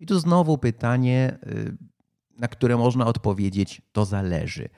I 0.00 0.06
tu 0.06 0.18
znowu 0.18 0.58
pytanie, 0.58 1.38
y, 1.46 1.76
na 2.38 2.48
które 2.48 2.76
można 2.76 3.06
odpowiedzieć, 3.06 3.82
to 3.92 4.04
zależy. 4.04 4.68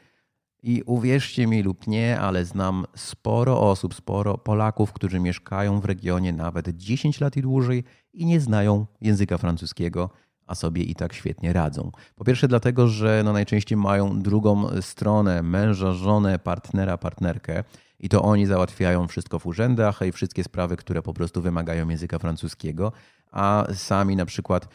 I 0.63 0.83
uwierzcie 0.87 1.47
mi 1.47 1.63
lub 1.63 1.87
nie, 1.87 2.21
ale 2.21 2.45
znam 2.45 2.85
sporo 2.97 3.71
osób, 3.71 3.95
sporo 3.95 4.39
Polaków, 4.39 4.93
którzy 4.93 5.21
mieszkają 5.21 5.81
w 5.81 5.85
regionie 5.85 6.33
nawet 6.33 6.69
10 6.69 7.21
lat 7.21 7.37
i 7.37 7.43
dłużej 7.43 7.85
i 8.13 8.27
nie 8.27 8.41
znają 8.41 8.87
języka 9.01 9.39
francuskiego, 9.39 10.11
a 10.47 10.55
sobie 10.55 10.83
i 10.83 10.95
tak 10.95 11.13
świetnie 11.13 11.53
radzą. 11.53 11.91
Po 12.17 12.25
pierwsze 12.25 12.49
dlatego, 12.49 12.89
że 12.89 13.23
no 13.25 13.33
najczęściej 13.33 13.79
mają 13.79 14.23
drugą 14.23 14.67
stronę, 14.81 15.43
męża, 15.43 15.93
żonę, 15.93 16.39
partnera, 16.39 16.99
partnerkę 16.99 17.65
i 18.01 18.09
to 18.09 18.23
oni 18.23 18.47
załatwiają 18.47 19.07
wszystko 19.07 19.39
w 19.39 19.47
urzędach 19.47 20.01
i 20.09 20.13
wszystkie 20.13 20.45
sprawy, 20.45 20.77
które 20.77 21.03
po 21.03 21.15
prostu 21.15 21.43
wymagają 21.43 21.89
języka 21.89 22.19
francuskiego, 22.19 22.93
a 23.33 23.67
sami 23.75 24.17
na 24.17 24.27
przykład 24.27 24.69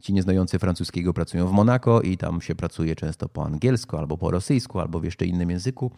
ci 0.00 0.12
nieznający 0.12 0.58
francuskiego 0.58 1.12
pracują 1.12 1.46
w 1.46 1.52
Monako 1.52 2.00
i 2.00 2.16
tam 2.16 2.40
się 2.40 2.54
pracuje 2.54 2.96
często 2.96 3.28
po 3.28 3.44
angielsku 3.44 3.96
albo 3.96 4.18
po 4.18 4.30
rosyjsku 4.30 4.80
albo 4.80 5.00
w 5.00 5.04
jeszcze 5.04 5.26
innym 5.26 5.50
języku. 5.50 5.90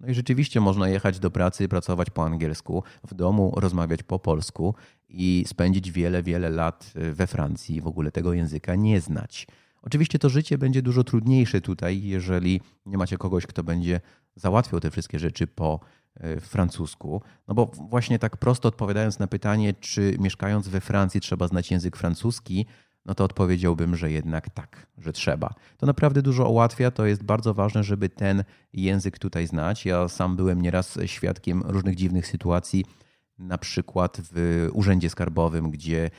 No 0.00 0.08
i 0.08 0.14
rzeczywiście 0.14 0.60
można 0.60 0.88
jechać 0.88 1.18
do 1.18 1.30
pracy, 1.30 1.68
pracować 1.68 2.10
po 2.10 2.24
angielsku, 2.24 2.82
w 3.08 3.14
domu 3.14 3.52
rozmawiać 3.56 4.02
po 4.02 4.18
polsku 4.18 4.74
i 5.08 5.44
spędzić 5.46 5.92
wiele, 5.92 6.22
wiele 6.22 6.50
lat 6.50 6.92
we 6.94 7.26
Francji 7.26 7.80
w 7.80 7.86
ogóle 7.86 8.12
tego 8.12 8.32
języka 8.32 8.74
nie 8.74 9.00
znać. 9.00 9.46
Oczywiście 9.82 10.18
to 10.18 10.28
życie 10.28 10.58
będzie 10.58 10.82
dużo 10.82 11.04
trudniejsze 11.04 11.60
tutaj, 11.60 12.02
jeżeli 12.02 12.60
nie 12.86 12.98
macie 12.98 13.18
kogoś, 13.18 13.46
kto 13.46 13.62
będzie 13.62 14.00
załatwiał 14.36 14.80
te 14.80 14.90
wszystkie 14.90 15.18
rzeczy 15.18 15.46
po 15.46 15.80
e, 16.14 16.40
francusku. 16.40 17.22
No 17.48 17.54
bo 17.54 17.66
właśnie 17.66 18.18
tak 18.18 18.36
prosto 18.36 18.68
odpowiadając 18.68 19.18
na 19.18 19.26
pytanie, 19.26 19.74
czy 19.74 20.16
mieszkając 20.18 20.68
we 20.68 20.80
Francji 20.80 21.20
trzeba 21.20 21.48
znać 21.48 21.70
język 21.70 21.96
francuski, 21.96 22.66
no 23.08 23.14
to 23.14 23.24
odpowiedziałbym, 23.24 23.96
że 23.96 24.10
jednak 24.10 24.50
tak, 24.50 24.86
że 24.98 25.12
trzeba. 25.12 25.54
To 25.76 25.86
naprawdę 25.86 26.22
dużo 26.22 26.48
ułatwia, 26.50 26.90
to 26.90 27.06
jest 27.06 27.22
bardzo 27.22 27.54
ważne, 27.54 27.84
żeby 27.84 28.08
ten 28.08 28.44
język 28.72 29.18
tutaj 29.18 29.46
znać. 29.46 29.86
Ja 29.86 30.08
sam 30.08 30.36
byłem 30.36 30.62
nieraz 30.62 30.98
świadkiem 31.06 31.62
różnych 31.66 31.94
dziwnych 31.94 32.26
sytuacji, 32.26 32.84
na 33.38 33.58
przykład 33.58 34.20
w 34.32 34.68
urzędzie 34.72 35.10
skarbowym, 35.10 35.70
gdzie 35.70 36.10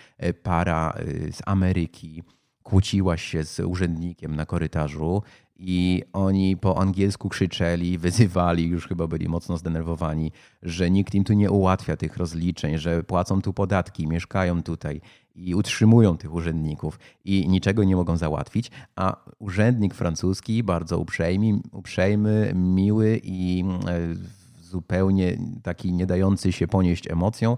para 0.44 0.94
e, 0.94 1.32
z 1.32 1.42
Ameryki 1.46 2.24
kłóciła 2.70 3.18
się 3.18 3.44
z 3.44 3.60
urzędnikiem 3.60 4.36
na 4.36 4.46
korytarzu 4.46 5.24
i 5.60 6.04
oni 6.14 6.58
po 6.58 6.82
angielsku 6.82 7.30
krzyczeli, 7.30 7.98
wyzywali, 7.98 8.68
już 8.68 8.88
chyba 8.88 9.08
byli 9.08 9.30
mocno 9.30 9.58
zdenerwowani, 9.58 10.32
że 10.64 10.92
nikt 10.92 11.16
im 11.16 11.24
tu 11.24 11.34
nie 11.34 11.52
ułatwia 11.52 11.98
tych 11.98 12.18
rozliczeń, 12.18 12.78
że 12.78 13.04
płacą 13.04 13.42
tu 13.42 13.54
podatki, 13.54 14.08
mieszkają 14.08 14.64
tutaj 14.64 15.02
i 15.36 15.56
utrzymują 15.56 16.18
tych 16.18 16.34
urzędników 16.34 17.00
i 17.26 17.50
niczego 17.50 17.84
nie 17.84 17.96
mogą 17.96 18.18
załatwić, 18.18 18.72
a 18.96 19.16
urzędnik 19.40 19.94
francuski 19.94 20.64
bardzo 20.64 21.00
uprzejmy, 21.00 21.60
uprzejmy 21.72 22.52
miły 22.56 23.22
i 23.24 23.64
e, 23.88 24.16
zupełnie 24.62 25.38
taki 25.64 25.94
nie 25.94 26.06
dający 26.06 26.52
się 26.52 26.68
ponieść 26.68 27.12
emocją, 27.12 27.58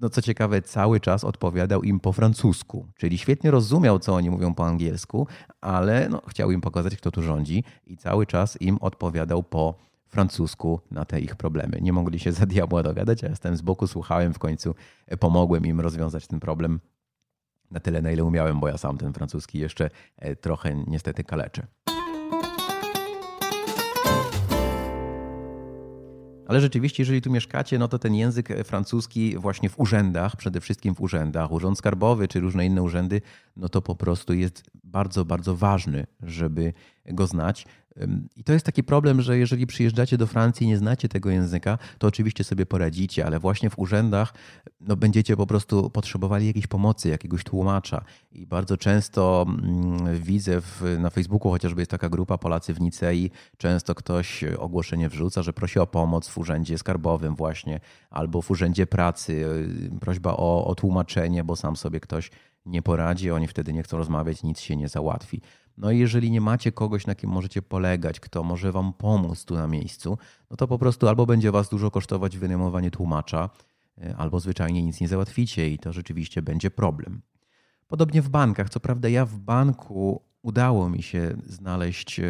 no 0.00 0.10
co 0.10 0.22
ciekawe, 0.22 0.62
cały 0.62 1.00
czas 1.00 1.24
odpowiadał 1.24 1.82
im 1.82 2.00
po 2.00 2.12
francusku, 2.12 2.86
czyli 2.96 3.18
świetnie 3.18 3.50
rozumiał, 3.50 3.98
co 3.98 4.14
oni 4.14 4.30
mówią 4.30 4.54
po 4.54 4.66
angielsku, 4.66 5.26
ale 5.60 6.08
no, 6.08 6.22
chciał 6.28 6.50
im 6.50 6.60
pokazać, 6.60 6.96
kto 6.96 7.10
tu 7.10 7.22
rządzi 7.22 7.64
i 7.86 7.96
cały 7.96 8.26
czas 8.26 8.60
im 8.60 8.78
odpowiadał 8.80 9.42
po 9.42 9.74
francusku 10.08 10.80
na 10.90 11.04
te 11.04 11.20
ich 11.20 11.36
problemy. 11.36 11.78
Nie 11.80 11.92
mogli 11.92 12.18
się 12.18 12.32
za 12.32 12.46
diabła 12.46 12.82
dogadać, 12.82 13.22
ja 13.22 13.28
jestem 13.28 13.56
z 13.56 13.62
boku, 13.62 13.86
słuchałem, 13.86 14.34
w 14.34 14.38
końcu 14.38 14.74
pomogłem 15.18 15.66
im 15.66 15.80
rozwiązać 15.80 16.26
ten 16.26 16.40
problem 16.40 16.80
na 17.70 17.80
tyle, 17.80 18.02
na 18.02 18.10
ile 18.10 18.24
umiałem, 18.24 18.60
bo 18.60 18.68
ja 18.68 18.78
sam 18.78 18.98
ten 18.98 19.12
francuski 19.12 19.58
jeszcze 19.58 19.90
e, 20.16 20.36
trochę 20.36 20.74
niestety 20.86 21.24
kaleczę. 21.24 21.66
Ale 26.48 26.60
rzeczywiście, 26.60 27.02
jeżeli 27.02 27.22
tu 27.22 27.30
mieszkacie, 27.30 27.78
no 27.78 27.88
to 27.88 27.98
ten 27.98 28.14
język 28.14 28.48
francuski 28.64 29.38
właśnie 29.38 29.68
w 29.68 29.80
urzędach, 29.80 30.36
przede 30.36 30.60
wszystkim 30.60 30.94
w 30.94 31.00
urzędach, 31.00 31.52
urząd 31.52 31.78
skarbowy 31.78 32.28
czy 32.28 32.40
różne 32.40 32.66
inne 32.66 32.82
urzędy, 32.82 33.20
no 33.56 33.68
to 33.68 33.82
po 33.82 33.94
prostu 33.94 34.34
jest 34.34 34.62
bardzo, 34.84 35.24
bardzo 35.24 35.56
ważny, 35.56 36.06
żeby 36.22 36.72
go 37.06 37.26
znać. 37.26 37.66
I 38.36 38.44
to 38.44 38.52
jest 38.52 38.66
taki 38.66 38.84
problem, 38.84 39.22
że 39.22 39.38
jeżeli 39.38 39.66
przyjeżdżacie 39.66 40.18
do 40.18 40.26
Francji 40.26 40.64
i 40.64 40.68
nie 40.68 40.78
znacie 40.78 41.08
tego 41.08 41.30
języka, 41.30 41.78
to 41.98 42.06
oczywiście 42.06 42.44
sobie 42.44 42.66
poradzicie, 42.66 43.26
ale 43.26 43.40
właśnie 43.40 43.70
w 43.70 43.78
urzędach 43.78 44.34
no, 44.80 44.96
będziecie 44.96 45.36
po 45.36 45.46
prostu 45.46 45.90
potrzebowali 45.90 46.46
jakiejś 46.46 46.66
pomocy, 46.66 47.08
jakiegoś 47.08 47.44
tłumacza. 47.44 48.04
I 48.32 48.46
bardzo 48.46 48.76
często 48.76 49.46
mm, 49.48 50.20
widzę 50.20 50.60
w, 50.60 50.96
na 50.98 51.10
Facebooku, 51.10 51.52
chociażby 51.52 51.80
jest 51.80 51.90
taka 51.90 52.08
grupa 52.08 52.38
Polacy 52.38 52.74
w 52.74 52.80
Nicei, 52.80 53.30
często 53.56 53.94
ktoś 53.94 54.44
ogłoszenie 54.44 55.08
wrzuca, 55.08 55.42
że 55.42 55.52
prosi 55.52 55.78
o 55.78 55.86
pomoc 55.86 56.28
w 56.28 56.38
urzędzie 56.38 56.78
skarbowym 56.78 57.34
właśnie, 57.36 57.80
albo 58.10 58.42
w 58.42 58.50
urzędzie 58.50 58.86
pracy, 58.86 59.32
y, 59.96 60.00
prośba 60.00 60.32
o, 60.32 60.66
o 60.66 60.74
tłumaczenie, 60.74 61.44
bo 61.44 61.56
sam 61.56 61.76
sobie 61.76 62.00
ktoś 62.00 62.30
nie 62.66 62.82
poradzi, 62.82 63.30
oni 63.30 63.46
wtedy 63.46 63.72
nie 63.72 63.82
chcą 63.82 63.96
rozmawiać, 63.96 64.42
nic 64.42 64.60
się 64.60 64.76
nie 64.76 64.88
załatwi. 64.88 65.40
No 65.78 65.90
i 65.90 65.98
jeżeli 65.98 66.30
nie 66.30 66.40
macie 66.40 66.72
kogoś, 66.72 67.06
na 67.06 67.14
kim 67.14 67.30
możecie 67.30 67.62
polegać, 67.62 68.20
kto 68.20 68.42
może 68.42 68.72
wam 68.72 68.92
pomóc 68.92 69.44
tu 69.44 69.54
na 69.54 69.66
miejscu, 69.66 70.18
no 70.50 70.56
to 70.56 70.68
po 70.68 70.78
prostu 70.78 71.08
albo 71.08 71.26
będzie 71.26 71.50
was 71.50 71.68
dużo 71.68 71.90
kosztować 71.90 72.38
wynajmowanie 72.38 72.90
tłumacza, 72.90 73.50
e, 73.98 74.16
albo 74.16 74.40
zwyczajnie 74.40 74.82
nic 74.82 75.00
nie 75.00 75.08
załatwicie 75.08 75.70
i 75.70 75.78
to 75.78 75.92
rzeczywiście 75.92 76.42
będzie 76.42 76.70
problem. 76.70 77.22
Podobnie 77.86 78.22
w 78.22 78.28
bankach. 78.28 78.70
Co 78.70 78.80
prawda, 78.80 79.08
ja 79.08 79.26
w 79.26 79.38
banku 79.38 80.22
udało 80.48 80.88
mi 80.88 81.02
się 81.02 81.36
znaleźć 81.46 82.20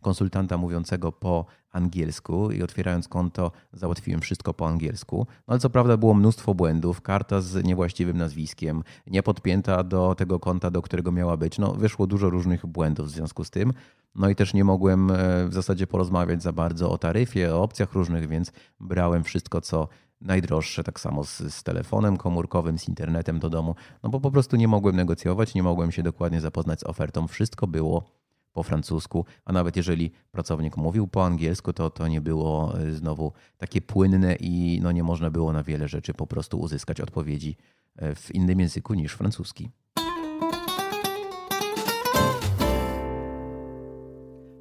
konsultanta 0.00 0.56
mówiącego 0.56 1.12
po 1.12 1.44
angielsku 1.72 2.50
i 2.50 2.62
otwierając 2.62 3.08
konto 3.08 3.52
załatwiłem 3.72 4.20
wszystko 4.20 4.54
po 4.54 4.68
angielsku. 4.68 5.26
No 5.38 5.52
ale 5.52 5.58
co 5.58 5.70
prawda 5.70 5.96
było 5.96 6.14
mnóstwo 6.14 6.54
błędów, 6.54 7.00
karta 7.00 7.40
z 7.40 7.64
niewłaściwym 7.64 8.16
nazwiskiem, 8.18 8.82
nie 9.06 9.22
podpięta 9.22 9.82
do 9.84 10.14
tego 10.14 10.40
konta, 10.40 10.70
do 10.70 10.82
którego 10.82 11.12
miała 11.12 11.36
być. 11.36 11.58
No 11.58 11.72
wyszło 11.72 12.06
dużo 12.06 12.30
różnych 12.30 12.66
błędów 12.66 13.06
w 13.06 13.10
związku 13.10 13.44
z 13.44 13.50
tym. 13.50 13.72
No 14.14 14.28
i 14.28 14.34
też 14.34 14.54
nie 14.54 14.64
mogłem 14.64 15.10
e, 15.10 15.14
w 15.48 15.54
zasadzie 15.54 15.86
porozmawiać 15.86 16.42
za 16.42 16.52
bardzo 16.52 16.90
o 16.90 16.98
taryfie, 16.98 17.54
o 17.54 17.62
opcjach 17.62 17.92
różnych, 17.92 18.28
więc 18.28 18.52
brałem 18.80 19.24
wszystko, 19.24 19.60
co 19.60 19.88
najdroższe, 20.22 20.84
tak 20.84 21.00
samo 21.00 21.24
z, 21.24 21.38
z, 21.38 21.62
telefonem 21.62 22.16
komórkowym, 22.16 22.78
z 22.78 22.88
internetem 22.88 23.38
do 23.38 23.50
domu, 23.50 23.74
no 24.02 24.10
bo 24.10 24.20
po 24.20 24.30
prostu 24.30 24.56
nie 24.56 24.68
mogłem 24.68 24.96
negocjować, 24.96 25.54
nie 25.54 25.62
mogłem 25.62 25.92
się 25.92 26.02
dokładnie 26.02 26.40
zapoznać 26.40 26.80
z 26.80 26.84
ofertą. 26.84 27.28
Wszystko 27.28 27.66
było 27.66 28.04
po 28.52 28.62
francusku, 28.62 29.24
a 29.44 29.52
nawet 29.52 29.76
jeżeli 29.76 30.12
pracownik 30.30 30.76
mówił 30.76 31.08
po 31.08 31.26
angielsku, 31.26 31.72
to 31.72 31.90
to 31.90 32.08
nie 32.08 32.20
było 32.20 32.78
e, 32.78 32.92
znowu 32.92 33.32
takie 33.58 33.80
płynne 33.80 34.36
i 34.40 34.80
no 34.82 34.92
nie 34.92 35.02
można 35.02 35.30
było 35.30 35.52
na 35.52 35.62
wiele 35.62 35.88
rzeczy 35.88 36.14
po 36.14 36.26
prostu 36.26 36.60
uzyskać 36.60 37.00
odpowiedzi 37.00 37.56
e, 37.96 38.14
w 38.14 38.34
innym 38.34 38.60
języku 38.60 38.94
niż 38.94 39.12
francuski. 39.12 39.70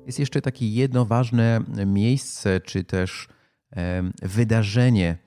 Jest 0.06 0.20
jeszcze 0.20 0.42
takie 0.42 0.70
jedno 0.70 1.06
ważne 1.06 1.60
miejsce, 1.86 2.62
czy 2.62 2.84
też 2.84 3.28
wydarzenie 4.22 5.18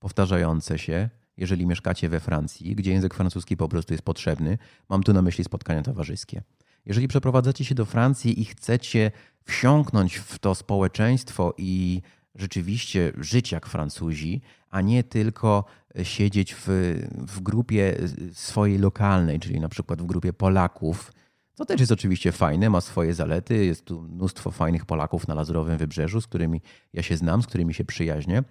powtarzające 0.00 0.78
się, 0.78 1.08
jeżeli 1.36 1.66
mieszkacie 1.66 2.08
we 2.08 2.20
Francji, 2.20 2.76
gdzie 2.76 2.92
język 2.92 3.14
francuski 3.14 3.56
po 3.56 3.68
prostu 3.68 3.94
jest 3.94 4.04
potrzebny. 4.04 4.58
Mam 4.88 5.02
tu 5.02 5.12
na 5.12 5.22
myśli 5.22 5.44
spotkania 5.44 5.82
towarzyskie. 5.82 6.42
Jeżeli 6.86 7.08
przeprowadzacie 7.08 7.64
się 7.64 7.74
do 7.74 7.84
Francji 7.84 8.40
i 8.40 8.44
chcecie 8.44 9.10
wsiąknąć 9.44 10.16
w 10.16 10.38
to 10.38 10.54
społeczeństwo 10.54 11.54
i 11.58 12.02
rzeczywiście 12.34 13.12
żyć 13.18 13.52
jak 13.52 13.66
Francuzi, 13.66 14.40
a 14.70 14.80
nie 14.80 15.04
tylko 15.04 15.64
siedzieć 16.02 16.54
w, 16.54 16.66
w 17.14 17.40
grupie 17.40 17.96
swojej 18.32 18.78
lokalnej, 18.78 19.40
czyli 19.40 19.60
na 19.60 19.68
przykład 19.68 20.02
w 20.02 20.06
grupie 20.06 20.32
Polaków, 20.32 21.12
co 21.54 21.64
też 21.64 21.80
jest 21.80 21.92
oczywiście 21.92 22.32
fajne, 22.32 22.70
ma 22.70 22.80
swoje 22.80 23.14
zalety. 23.14 23.64
Jest 23.64 23.84
tu 23.84 24.02
mnóstwo 24.02 24.50
fajnych 24.50 24.86
Polaków 24.86 25.28
na 25.28 25.34
Lazurowym 25.34 25.78
Wybrzeżu, 25.78 26.20
z 26.20 26.26
którymi 26.26 26.60
ja 26.92 27.02
się 27.02 27.16
znam, 27.16 27.42
z 27.42 27.46
którymi 27.46 27.74
się 27.74 27.84
przyjaźnię. 27.84 28.42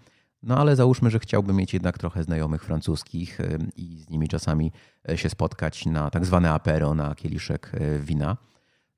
No 0.43 0.57
ale 0.57 0.75
załóżmy, 0.75 1.09
że 1.09 1.19
chciałbym 1.19 1.55
mieć 1.55 1.73
jednak 1.73 1.97
trochę 1.97 2.23
znajomych 2.23 2.63
francuskich 2.63 3.37
i 3.75 3.99
z 3.99 4.09
nimi 4.09 4.27
czasami 4.27 4.71
e, 5.09 5.17
się 5.17 5.29
spotkać 5.29 5.85
na 5.85 6.09
tak 6.09 6.25
zwane 6.25 6.51
apero, 6.51 6.93
na 6.93 7.15
kieliszek 7.15 7.71
e, 7.73 7.99
wina. 7.99 8.37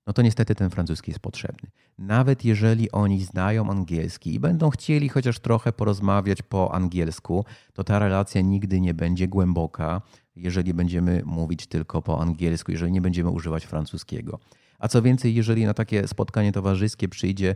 No 0.08 0.14
to 0.14 0.22
niestety 0.22 0.56
ten 0.56 0.70
francuski 0.70 1.12
jest 1.12 1.20
potrzebny. 1.20 1.70
Nawet 1.98 2.46
jeżeli 2.46 2.92
oni 2.92 3.24
znają 3.24 3.70
angielski 3.70 4.34
i 4.34 4.40
będą 4.40 4.70
chcieli 4.70 5.10
chociaż 5.10 5.40
trochę 5.40 5.74
porozmawiać 5.74 6.42
po 6.42 6.74
angielsku, 6.74 7.46
to 7.74 7.84
ta 7.84 8.00
relacja 8.00 8.42
nigdy 8.42 8.82
nie 8.82 8.94
będzie 8.94 9.28
głęboka, 9.28 10.02
jeżeli 10.36 10.74
będziemy 10.74 11.22
mówić 11.26 11.68
tylko 11.68 12.02
po 12.02 12.22
angielsku, 12.22 12.72
jeżeli 12.72 12.92
nie 12.92 13.02
będziemy 13.02 13.30
używać 13.30 13.66
francuskiego. 13.66 14.40
A 14.82 14.88
co 14.88 15.02
więcej, 15.02 15.36
jeżeli 15.36 15.66
na 15.66 15.74
takie 15.74 16.08
spotkanie 16.08 16.52
towarzyskie 16.52 17.10
przyjdzie 17.10 17.56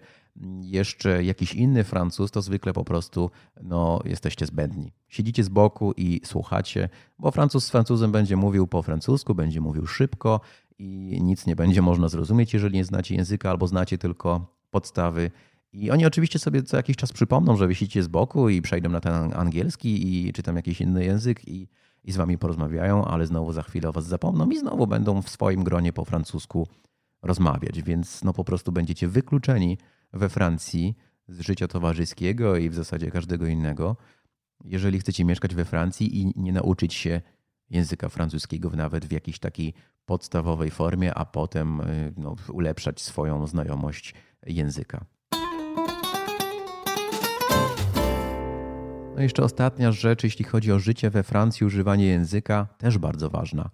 jeszcze 0.62 1.24
jakiś 1.24 1.54
inny 1.54 1.84
Francuz, 1.84 2.32
to 2.32 2.42
zwykle 2.42 2.74
po 2.74 2.84
prostu 2.84 3.32
no, 3.64 4.00
jesteście 4.06 4.46
zbędni. 4.46 4.94
Siedzicie 5.08 5.44
z 5.44 5.50
boku 5.50 5.94
i 5.98 6.22
słuchacie, 6.26 6.90
bo 7.20 7.32
Francuz 7.32 7.66
z 7.66 7.70
Francuzem 7.70 8.12
będzie 8.12 8.36
mówił 8.36 8.68
po 8.68 8.82
francusku, 8.82 9.36
będzie 9.36 9.62
mówił 9.62 9.88
szybko 9.88 10.42
i 10.80 11.20
nic 11.22 11.46
nie 11.46 11.56
będzie 11.56 11.82
można 11.82 12.08
zrozumieć, 12.08 12.54
jeżeli 12.54 12.76
nie 12.76 12.86
znacie 12.86 13.16
języka 13.16 13.50
albo 13.50 13.68
znacie 13.68 13.98
tylko 13.98 14.58
podstawy. 14.72 15.32
I 15.74 15.92
oni 15.92 16.06
oczywiście 16.06 16.40
sobie 16.40 16.64
co 16.64 16.78
jakiś 16.78 16.96
czas 16.96 17.14
przypomną, 17.14 17.58
że 17.58 17.68
wisicie 17.68 18.04
z 18.04 18.08
boku 18.08 18.50
i 18.50 18.62
przejdą 18.62 18.90
na 18.90 19.00
ten 19.00 19.34
angielski 19.34 20.28
i 20.28 20.34
czytam 20.34 20.56
jakiś 20.56 20.82
inny 20.82 21.06
język 21.06 21.48
i 21.48 21.68
i 22.06 22.12
z 22.12 22.18
wami 22.18 22.38
porozmawiają, 22.38 23.06
ale 23.06 23.28
znowu 23.28 23.54
za 23.54 23.64
chwilę 23.64 23.90
o 23.90 23.92
was 23.92 24.06
zapomną 24.06 24.50
i 24.50 24.58
znowu 24.58 24.88
będą 24.88 25.22
w 25.22 25.30
swoim 25.30 25.64
gronie 25.64 25.94
po 25.94 26.06
francusku 26.06 26.68
rozmawiać, 27.26 27.82
więc 27.82 28.24
no 28.24 28.34
po 28.34 28.44
prostu 28.44 28.72
będziecie 28.72 29.08
wykluczeni 29.08 29.78
we 30.14 30.30
Francji 30.30 30.98
z 31.28 31.40
życia 31.40 31.68
towarzyskiego 31.68 32.58
i 32.58 32.70
w 32.70 32.76
zasadzie 32.76 33.12
każdego 33.12 33.48
innego, 33.48 33.98
jeżeli 34.66 35.00
chcecie 35.00 35.26
mieszkać 35.26 35.56
we 35.56 35.66
Francji 35.66 36.22
i 36.22 36.32
nie 36.36 36.54
nauczyć 36.54 36.94
się 36.94 37.22
języka 37.70 38.10
francuskiego 38.10 38.70
nawet 38.70 39.06
w 39.06 39.12
jakiejś 39.12 39.40
takiej 39.40 39.74
podstawowej 40.06 40.72
formie, 40.72 41.14
a 41.14 41.26
potem 41.26 41.82
y, 41.82 42.14
no, 42.18 42.36
ulepszać 42.54 43.02
swoją 43.02 43.48
znajomość 43.48 44.14
języka. 44.46 45.06
No 49.16 49.22
i 49.22 49.24
jeszcze 49.24 49.44
ostatnia 49.44 49.92
rzecz, 49.92 50.24
jeśli 50.24 50.46
chodzi 50.46 50.72
o 50.72 50.80
życie 50.80 51.10
we 51.10 51.24
Francji, 51.24 51.66
używanie 51.66 52.06
języka, 52.06 52.68
też 52.78 52.98
bardzo 52.98 53.30
ważna. 53.30 53.70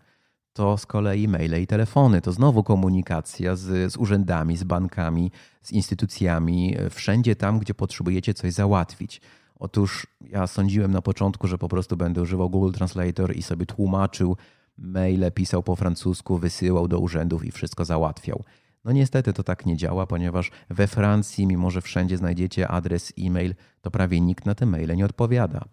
To 0.54 0.78
z 0.78 0.86
kolei 0.86 1.28
maile 1.28 1.62
i 1.62 1.68
telefony. 1.68 2.22
To 2.22 2.32
znowu 2.32 2.64
komunikacja 2.64 3.56
z, 3.56 3.92
z 3.92 3.98
urzędami, 3.98 4.58
z 4.58 4.64
bankami, 4.64 5.32
z 5.62 5.72
instytucjami, 5.72 6.76
wszędzie 6.90 7.36
tam, 7.36 7.60
gdzie 7.60 7.74
potrzebujecie 7.74 8.34
coś 8.34 8.54
załatwić. 8.54 9.22
Otóż 9.60 10.08
ja 10.22 10.48
sądziłem 10.48 10.92
na 10.92 11.02
początku, 11.02 11.48
że 11.48 11.58
po 11.58 11.70
prostu 11.70 11.98
będę 11.98 12.22
używał 12.22 12.50
Google 12.50 12.72
Translator 12.72 13.36
i 13.36 13.42
sobie 13.42 13.66
tłumaczył 13.66 14.38
maile, 14.78 15.32
pisał 15.32 15.64
po 15.64 15.76
francusku, 15.76 16.38
wysyłał 16.38 16.88
do 16.88 17.00
urzędów 17.00 17.46
i 17.46 17.52
wszystko 17.52 17.86
załatwiał. 17.86 18.44
No 18.86 18.92
niestety 18.92 19.34
to 19.34 19.44
tak 19.44 19.66
nie 19.66 19.78
działa, 19.78 20.08
ponieważ 20.08 20.52
we 20.70 20.88
Francji, 20.88 21.48
mimo 21.48 21.72
że 21.72 21.82
wszędzie 21.82 22.18
znajdziecie 22.18 22.68
adres 22.68 23.14
e-mail, 23.20 23.56
to 23.82 23.92
prawie 23.92 24.22
nikt 24.22 24.46
na 24.46 24.56
te 24.56 24.66
maile 24.66 24.96
nie 24.96 25.06
odpowiada. 25.06 25.66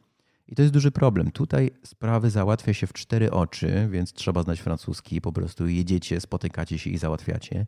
I 0.48 0.54
to 0.54 0.62
jest 0.62 0.74
duży 0.74 0.90
problem. 0.90 1.30
Tutaj 1.30 1.70
sprawy 1.82 2.30
załatwia 2.30 2.74
się 2.74 2.86
w 2.86 2.92
cztery 2.92 3.30
oczy, 3.30 3.88
więc 3.90 4.12
trzeba 4.12 4.42
znać 4.42 4.60
francuski, 4.60 5.20
po 5.20 5.32
prostu 5.32 5.68
jedziecie, 5.68 6.20
spotykacie 6.20 6.78
się 6.78 6.90
i 6.90 6.98
załatwiacie. 6.98 7.66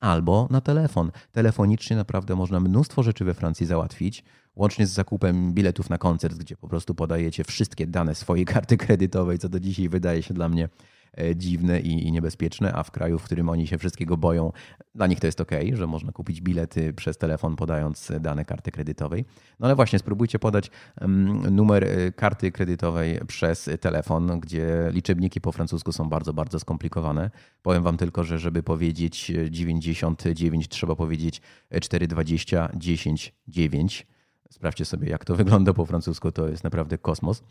Albo 0.00 0.48
na 0.50 0.60
telefon. 0.60 1.10
Telefonicznie 1.32 1.96
naprawdę 1.96 2.36
można 2.36 2.60
mnóstwo 2.60 3.02
rzeczy 3.02 3.24
we 3.24 3.34
Francji 3.34 3.66
załatwić, 3.66 4.24
łącznie 4.56 4.86
z 4.86 4.90
zakupem 4.90 5.52
biletów 5.52 5.90
na 5.90 5.98
koncert, 5.98 6.36
gdzie 6.36 6.56
po 6.56 6.68
prostu 6.68 6.94
podajecie 6.94 7.44
wszystkie 7.44 7.86
dane 7.86 8.14
swojej 8.14 8.44
karty 8.54 8.76
kredytowej, 8.76 9.38
co 9.38 9.48
do 9.48 9.60
dzisiaj 9.60 9.88
wydaje 9.88 10.22
się 10.22 10.34
dla 10.34 10.48
mnie 10.48 10.68
dziwne 11.36 11.80
i, 11.80 12.12
niebezpieczne, 12.12 12.72
a 12.72 12.82
w 12.82 12.90
kraju, 12.90 13.18
w 13.18 13.22
którym 13.22 13.48
oni 13.48 13.66
się 13.66 13.78
wszystkiego 13.78 14.16
boją, 14.16 14.52
dla 14.94 15.06
nich 15.06 15.20
to 15.20 15.26
jest 15.26 15.40
ok, 15.40 15.50
że 15.72 15.86
można 15.86 16.12
kupić 16.12 16.40
bilety 16.40 16.92
przez 16.92 17.18
telefon 17.18 17.56
podając 17.56 18.12
dane 18.20 18.44
karty 18.44 18.70
kredytowej. 18.70 19.24
No 19.60 19.66
ale 19.66 19.76
właśnie 19.76 19.98
spróbujcie 19.98 20.38
podać 20.38 20.70
numer 21.50 21.84
e, 21.84 22.12
karty 22.12 22.52
kredytowej 22.52 23.20
przez 23.26 23.70
telefon, 23.80 24.40
gdzie 24.40 24.90
liczebniki 24.92 25.40
po 25.40 25.52
francusku 25.52 25.92
są 25.92 26.08
bardzo, 26.08 26.32
bardzo 26.32 26.60
skomplikowane. 26.60 27.30
Powiem 27.62 27.82
wam 27.82 27.96
tylko, 27.96 28.24
że 28.24 28.38
żeby 28.38 28.62
powiedzieć 28.62 29.32
99 29.50 30.68
trzeba 30.68 30.96
powiedzieć 30.96 31.42
420 31.80 32.70
10 32.74 33.34
9. 33.48 34.06
Sprawdźcie 34.50 34.84
sobie, 34.84 35.08
jak 35.08 35.24
to 35.24 35.36
wygląda 35.36 35.72
po 35.72 35.86
francusku, 35.86 36.32
to 36.32 36.48
jest 36.48 36.64
naprawdę 36.64 36.98
kosmos. 36.98 37.42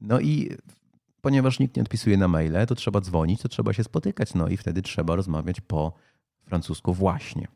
No 0.00 0.20
i 0.20 0.56
ponieważ 1.20 1.58
nikt 1.58 1.76
nie 1.76 1.82
odpisuje 1.82 2.16
na 2.16 2.28
maile, 2.28 2.66
to 2.66 2.74
trzeba 2.74 3.00
dzwonić, 3.00 3.42
to 3.42 3.48
trzeba 3.48 3.72
się 3.72 3.84
spotykać, 3.84 4.34
no 4.34 4.48
i 4.48 4.56
wtedy 4.56 4.82
trzeba 4.82 5.16
rozmawiać 5.16 5.60
po 5.60 5.92
francusku 6.44 6.94
właśnie. 6.94 7.48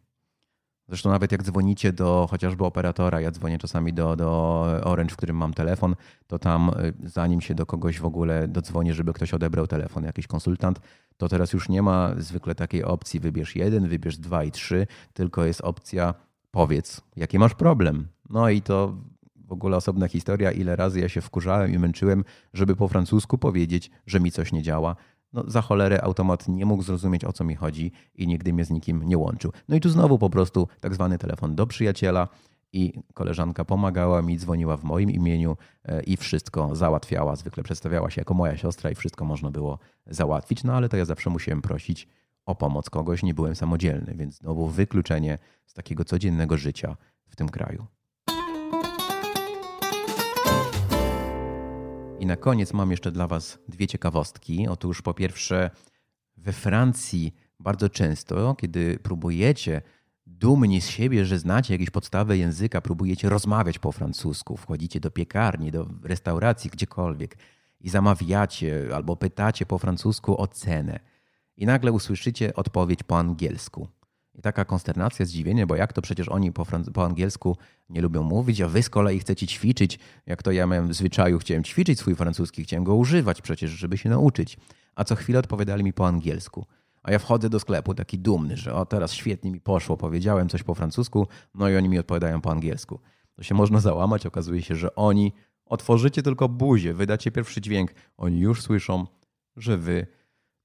Zresztą 0.88 1.10
nawet 1.10 1.32
jak 1.32 1.42
dzwonicie 1.42 1.92
do 1.92 2.26
chociażby 2.30 2.64
operatora, 2.64 3.20
ja 3.20 3.30
dzwonię 3.30 3.58
czasami 3.58 3.92
do, 3.92 4.16
do 4.16 4.60
Orange, 4.84 5.14
w 5.14 5.16
którym 5.16 5.36
mam 5.36 5.54
telefon, 5.54 5.94
to 6.26 6.38
tam 6.38 6.70
y, 7.04 7.08
zanim 7.08 7.40
się 7.40 7.54
do 7.54 7.66
kogoś 7.66 8.00
w 8.00 8.04
ogóle 8.04 8.48
dodzwonię, 8.48 8.94
żeby 8.94 9.12
ktoś 9.12 9.34
odebrał 9.34 9.66
telefon, 9.66 10.04
jakiś 10.04 10.26
konsultant, 10.26 10.80
to 11.16 11.28
teraz 11.28 11.52
już 11.52 11.68
nie 11.68 11.82
ma 11.82 12.14
zwykle 12.18 12.54
takiej 12.54 12.84
opcji 12.84 13.20
wybierz 13.20 13.56
jeden, 13.56 13.88
wybierz 13.88 14.18
dwa 14.18 14.44
i 14.44 14.50
trzy, 14.50 14.86
tylko 15.12 15.44
jest 15.44 15.60
opcja 15.60 16.14
powiedz, 16.50 17.00
jaki 17.16 17.38
masz 17.38 17.54
problem. 17.54 18.08
No 18.30 18.48
i 18.48 18.62
to 18.62 18.96
w 19.44 19.52
ogóle 19.52 19.76
osobna 19.76 20.08
historia, 20.08 20.52
ile 20.52 20.76
razy 20.76 21.00
ja 21.00 21.08
się 21.08 21.20
wkurzałem 21.20 21.74
i 21.74 21.78
męczyłem, 21.78 22.24
żeby 22.52 22.76
po 22.76 22.88
francusku 22.88 23.38
powiedzieć, 23.38 23.90
że 24.06 24.20
mi 24.20 24.32
coś 24.32 24.52
nie 24.52 24.62
działa. 24.62 24.96
No, 25.32 25.44
za 25.46 25.62
cholerę 25.62 26.04
automat 26.04 26.48
nie 26.48 26.66
mógł 26.66 26.82
zrozumieć, 26.82 27.24
o 27.24 27.32
co 27.32 27.44
mi 27.44 27.54
chodzi 27.54 27.92
i 28.14 28.26
nigdy 28.26 28.52
mnie 28.52 28.64
z 28.64 28.70
nikim 28.70 29.02
nie 29.02 29.18
łączył. 29.18 29.52
No 29.68 29.76
i 29.76 29.80
tu 29.80 29.88
znowu 29.88 30.18
po 30.18 30.30
prostu 30.30 30.68
tak 30.80 30.94
zwany 30.94 31.18
telefon 31.18 31.54
do 31.54 31.66
przyjaciela 31.66 32.28
i 32.72 32.92
koleżanka 33.14 33.64
pomagała 33.64 34.22
mi, 34.22 34.38
dzwoniła 34.38 34.76
w 34.76 34.84
moim 34.84 35.10
imieniu 35.10 35.56
e, 35.84 36.02
i 36.02 36.16
wszystko 36.16 36.76
załatwiała. 36.76 37.36
Zwykle 37.36 37.62
przedstawiała 37.62 38.10
się 38.10 38.20
jako 38.20 38.34
moja 38.34 38.56
siostra 38.56 38.90
i 38.90 38.94
wszystko 38.94 39.24
można 39.24 39.50
było 39.50 39.78
załatwić, 40.06 40.64
no 40.64 40.72
ale 40.72 40.88
to 40.88 40.96
ja 40.96 41.04
zawsze 41.04 41.30
musiałem 41.30 41.62
prosić 41.62 42.08
o 42.46 42.54
pomoc 42.54 42.90
kogoś, 42.90 43.22
nie 43.22 43.34
byłem 43.34 43.56
samodzielny, 43.56 44.14
więc 44.14 44.36
znowu 44.36 44.68
wykluczenie 44.68 45.38
z 45.66 45.74
takiego 45.74 46.04
codziennego 46.04 46.56
życia 46.56 46.96
w 47.28 47.36
tym 47.36 47.48
kraju. 47.48 47.86
I 52.24 52.26
na 52.26 52.36
koniec 52.36 52.72
mam 52.72 52.90
jeszcze 52.90 53.12
dla 53.12 53.26
Was 53.26 53.58
dwie 53.68 53.86
ciekawostki. 53.86 54.68
Otóż 54.68 55.02
po 55.02 55.14
pierwsze, 55.14 55.70
we 56.36 56.52
Francji 56.52 57.34
bardzo 57.60 57.88
często, 57.88 58.54
kiedy 58.54 58.98
próbujecie 59.02 59.82
dumni 60.26 60.80
z 60.80 60.88
siebie, 60.88 61.24
że 61.24 61.38
znacie 61.38 61.74
jakieś 61.74 61.90
podstawy 61.90 62.38
języka, 62.38 62.80
próbujecie 62.80 63.28
rozmawiać 63.28 63.78
po 63.78 63.92
francusku, 63.92 64.56
wchodzicie 64.56 65.00
do 65.00 65.10
piekarni, 65.10 65.70
do 65.70 65.88
restauracji, 66.02 66.70
gdziekolwiek 66.70 67.38
i 67.80 67.88
zamawiacie 67.88 68.88
albo 68.94 69.16
pytacie 69.16 69.66
po 69.66 69.78
francusku 69.78 70.40
o 70.40 70.46
cenę. 70.46 71.00
I 71.56 71.66
nagle 71.66 71.92
usłyszycie 71.92 72.54
odpowiedź 72.54 73.02
po 73.02 73.18
angielsku. 73.18 73.88
I 74.34 74.42
taka 74.42 74.64
konsternacja, 74.64 75.26
zdziwienie, 75.26 75.66
bo 75.66 75.76
jak 75.76 75.92
to 75.92 76.02
przecież 76.02 76.28
oni 76.28 76.52
po, 76.52 76.66
po, 76.94 77.04
angielsku 77.04 77.56
nie 77.88 78.00
lubią 78.00 78.22
mówić, 78.22 78.60
a 78.60 78.68
wy 78.68 78.82
z 78.82 78.90
kolei 78.90 79.18
chcecie 79.18 79.46
ćwiczyć, 79.46 79.98
jak 80.26 80.42
to 80.42 80.52
ja 80.52 80.66
miałem 80.66 80.88
w 80.88 80.94
zwyczaju, 80.94 81.38
chciałem 81.38 81.64
ćwiczyć 81.64 81.98
swój 81.98 82.14
francuski, 82.14 82.64
chciałem 82.64 82.84
go 82.84 82.94
używać 82.94 83.42
przecież, 83.42 83.70
żeby 83.70 83.98
się 83.98 84.08
nauczyć. 84.08 84.56
A 84.94 85.04
co 85.04 85.14
chwilę 85.14 85.38
odpowiadali 85.38 85.84
mi 85.84 85.92
po 85.92 86.06
angielsku. 86.06 86.66
A 87.02 87.12
ja 87.12 87.18
wchodzę 87.18 87.50
do 87.50 87.60
sklepu 87.60 87.94
taki 87.94 88.18
dumny, 88.18 88.56
że 88.56 88.74
o 88.74 88.86
teraz 88.86 89.12
świetnie 89.12 89.50
mi 89.50 89.60
poszło, 89.60 89.96
powiedziałem 89.96 90.48
coś 90.48 90.62
po 90.62 90.74
francusku, 90.74 91.26
no 91.54 91.68
i 91.68 91.76
oni 91.76 91.88
mi 91.88 91.98
odpowiadają 91.98 92.40
po 92.40 92.50
angielsku. 92.50 93.00
To 93.36 93.42
się 93.42 93.54
można 93.54 93.80
załamać, 93.80 94.26
okazuje 94.26 94.62
się, 94.62 94.76
że 94.76 94.94
oni 94.94 95.32
otworzycie 95.66 96.22
tylko 96.22 96.48
buzię, 96.48 96.94
wydacie 96.94 97.30
pierwszy 97.30 97.60
dźwięk, 97.60 97.94
oni 98.16 98.40
już 98.40 98.62
słyszą, 98.62 99.06
że 99.56 99.78
wy 99.78 100.06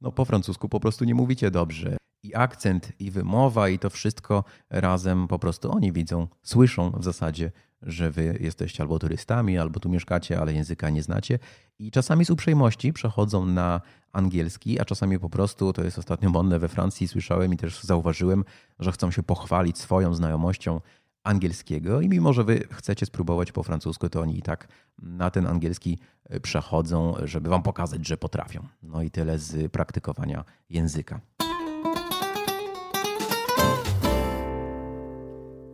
no 0.01 0.11
po 0.11 0.25
francusku 0.25 0.69
po 0.69 0.79
prostu 0.79 1.05
nie 1.05 1.15
mówicie 1.15 1.51
dobrze 1.51 1.97
i 2.23 2.35
akcent, 2.35 2.91
i 2.99 3.11
wymowa, 3.11 3.69
i 3.69 3.79
to 3.79 3.89
wszystko 3.89 4.43
razem 4.69 5.27
po 5.27 5.39
prostu 5.39 5.71
oni 5.71 5.91
widzą, 5.91 6.27
słyszą 6.43 6.91
w 6.91 7.03
zasadzie, 7.03 7.51
że 7.81 8.11
wy 8.11 8.37
jesteście 8.41 8.83
albo 8.83 8.99
turystami, 8.99 9.57
albo 9.57 9.79
tu 9.79 9.89
mieszkacie, 9.89 10.39
ale 10.39 10.53
języka 10.53 10.89
nie 10.89 11.03
znacie. 11.03 11.39
I 11.79 11.91
czasami 11.91 12.25
z 12.25 12.29
uprzejmości 12.29 12.93
przechodzą 12.93 13.45
na 13.45 13.81
angielski, 14.11 14.79
a 14.79 14.85
czasami 14.85 15.19
po 15.19 15.29
prostu, 15.29 15.73
to 15.73 15.83
jest 15.83 15.99
ostatnio 15.99 16.29
modne 16.29 16.59
we 16.59 16.67
Francji, 16.67 17.07
słyszałem 17.07 17.53
i 17.53 17.57
też 17.57 17.83
zauważyłem, 17.83 18.43
że 18.79 18.91
chcą 18.91 19.11
się 19.11 19.23
pochwalić 19.23 19.77
swoją 19.77 20.13
znajomością 20.13 20.81
angielskiego 21.23 22.01
i 22.01 22.09
mimo, 22.09 22.33
że 22.33 22.43
wy 22.43 22.67
chcecie 22.71 23.05
spróbować 23.05 23.51
po 23.51 23.63
francusku, 23.63 24.09
to 24.09 24.21
oni 24.21 24.37
i 24.37 24.41
tak 24.41 24.67
na 25.01 25.29
ten 25.29 25.47
angielski 25.47 25.99
przechodzą, 26.41 27.15
żeby 27.23 27.49
wam 27.49 27.63
pokazać, 27.63 28.07
że 28.07 28.17
potrafią. 28.17 28.67
No 28.83 29.01
i 29.01 29.11
tyle 29.11 29.39
z 29.39 29.71
praktykowania 29.71 30.43
języka. 30.69 31.19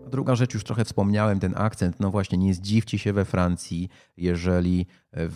Druga 0.09 0.35
rzecz, 0.35 0.53
już 0.53 0.63
trochę 0.63 0.85
wspomniałem, 0.85 1.39
ten 1.39 1.53
akcent. 1.57 1.99
No 1.99 2.11
właśnie, 2.11 2.37
nie 2.37 2.53
zdziwcie 2.53 2.99
się 2.99 3.13
we 3.13 3.25
Francji, 3.25 3.89
jeżeli 4.17 4.85
e, 5.13 5.29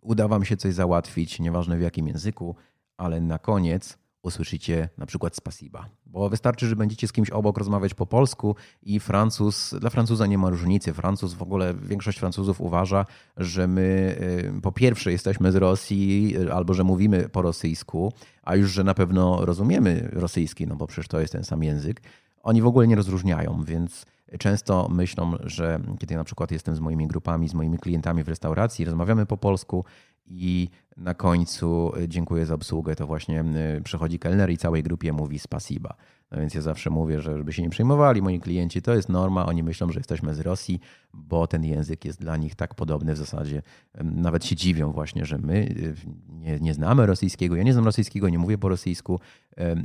uda 0.00 0.28
wam 0.28 0.44
się 0.44 0.56
coś 0.56 0.74
załatwić, 0.74 1.40
nieważne 1.40 1.76
w 1.76 1.80
jakim 1.80 2.08
języku, 2.08 2.56
ale 2.96 3.20
na 3.20 3.38
koniec 3.38 3.98
usłyszycie 4.22 4.88
na 4.98 5.06
przykład 5.06 5.36
spasiba. 5.36 5.86
Bo 6.06 6.28
wystarczy, 6.28 6.66
że 6.66 6.76
będziecie 6.76 7.08
z 7.08 7.12
kimś 7.12 7.30
obok 7.30 7.58
rozmawiać 7.58 7.94
po 7.94 8.06
polsku 8.06 8.56
i 8.82 9.00
Francuz, 9.00 9.74
dla 9.80 9.90
Francuza 9.90 10.26
nie 10.26 10.38
ma 10.38 10.50
różnicy. 10.50 10.92
Francuz 10.92 11.34
w 11.34 11.42
ogóle, 11.42 11.74
większość 11.74 12.18
Francuzów 12.18 12.60
uważa, 12.60 13.06
że 13.36 13.66
my 13.66 14.16
e, 14.56 14.60
po 14.60 14.72
pierwsze 14.72 15.12
jesteśmy 15.12 15.52
z 15.52 15.56
Rosji 15.56 16.34
e, 16.46 16.54
albo 16.54 16.74
że 16.74 16.84
mówimy 16.84 17.28
po 17.28 17.42
rosyjsku, 17.42 18.12
a 18.42 18.56
już, 18.56 18.70
że 18.70 18.84
na 18.84 18.94
pewno 18.94 19.44
rozumiemy 19.46 20.08
rosyjski, 20.12 20.66
no 20.66 20.76
bo 20.76 20.86
przecież 20.86 21.08
to 21.08 21.20
jest 21.20 21.32
ten 21.32 21.44
sam 21.44 21.62
język. 21.62 22.02
Oni 22.42 22.62
w 22.62 22.66
ogóle 22.66 22.88
nie 22.88 22.96
rozróżniają, 22.96 23.64
więc 23.64 24.06
często 24.38 24.88
myślą, 24.88 25.32
że 25.40 25.80
kiedy 25.98 26.16
na 26.16 26.24
przykład 26.24 26.50
jestem 26.50 26.76
z 26.76 26.80
moimi 26.80 27.06
grupami, 27.06 27.48
z 27.48 27.54
moimi 27.54 27.78
klientami 27.78 28.24
w 28.24 28.28
restauracji, 28.28 28.84
rozmawiamy 28.84 29.26
po 29.26 29.36
polsku 29.36 29.84
i 30.26 30.68
na 30.96 31.14
końcu 31.14 31.92
dziękuję 32.08 32.46
za 32.46 32.54
obsługę, 32.54 32.96
to 32.96 33.06
właśnie 33.06 33.44
przychodzi 33.84 34.18
kelner 34.18 34.50
i 34.50 34.56
całej 34.56 34.82
grupie 34.82 35.12
mówi 35.12 35.38
spasiba. 35.38 35.94
No 36.32 36.38
więc 36.38 36.54
ja 36.54 36.60
zawsze 36.60 36.90
mówię, 36.90 37.20
że 37.20 37.38
żeby 37.38 37.52
się 37.52 37.62
nie 37.62 37.70
przejmowali 37.70 38.22
moi 38.22 38.40
klienci, 38.40 38.82
to 38.82 38.94
jest 38.94 39.08
norma. 39.08 39.46
Oni 39.46 39.62
myślą, 39.62 39.92
że 39.92 40.00
jesteśmy 40.00 40.34
z 40.34 40.40
Rosji, 40.40 40.80
bo 41.14 41.46
ten 41.46 41.64
język 41.64 42.04
jest 42.04 42.20
dla 42.20 42.36
nich 42.36 42.54
tak 42.54 42.74
podobny 42.74 43.14
w 43.14 43.16
zasadzie. 43.16 43.62
Nawet 44.04 44.44
się 44.44 44.56
dziwią 44.56 44.92
właśnie, 44.92 45.24
że 45.24 45.38
my 45.38 45.54
y, 45.54 45.94
nie, 46.28 46.60
nie 46.60 46.74
znamy 46.74 47.06
rosyjskiego. 47.06 47.56
Ja 47.56 47.62
nie 47.62 47.72
znam 47.72 47.84
rosyjskiego, 47.84 48.28
nie 48.28 48.38
mówię 48.38 48.58
po 48.58 48.68
rosyjsku 48.68 49.20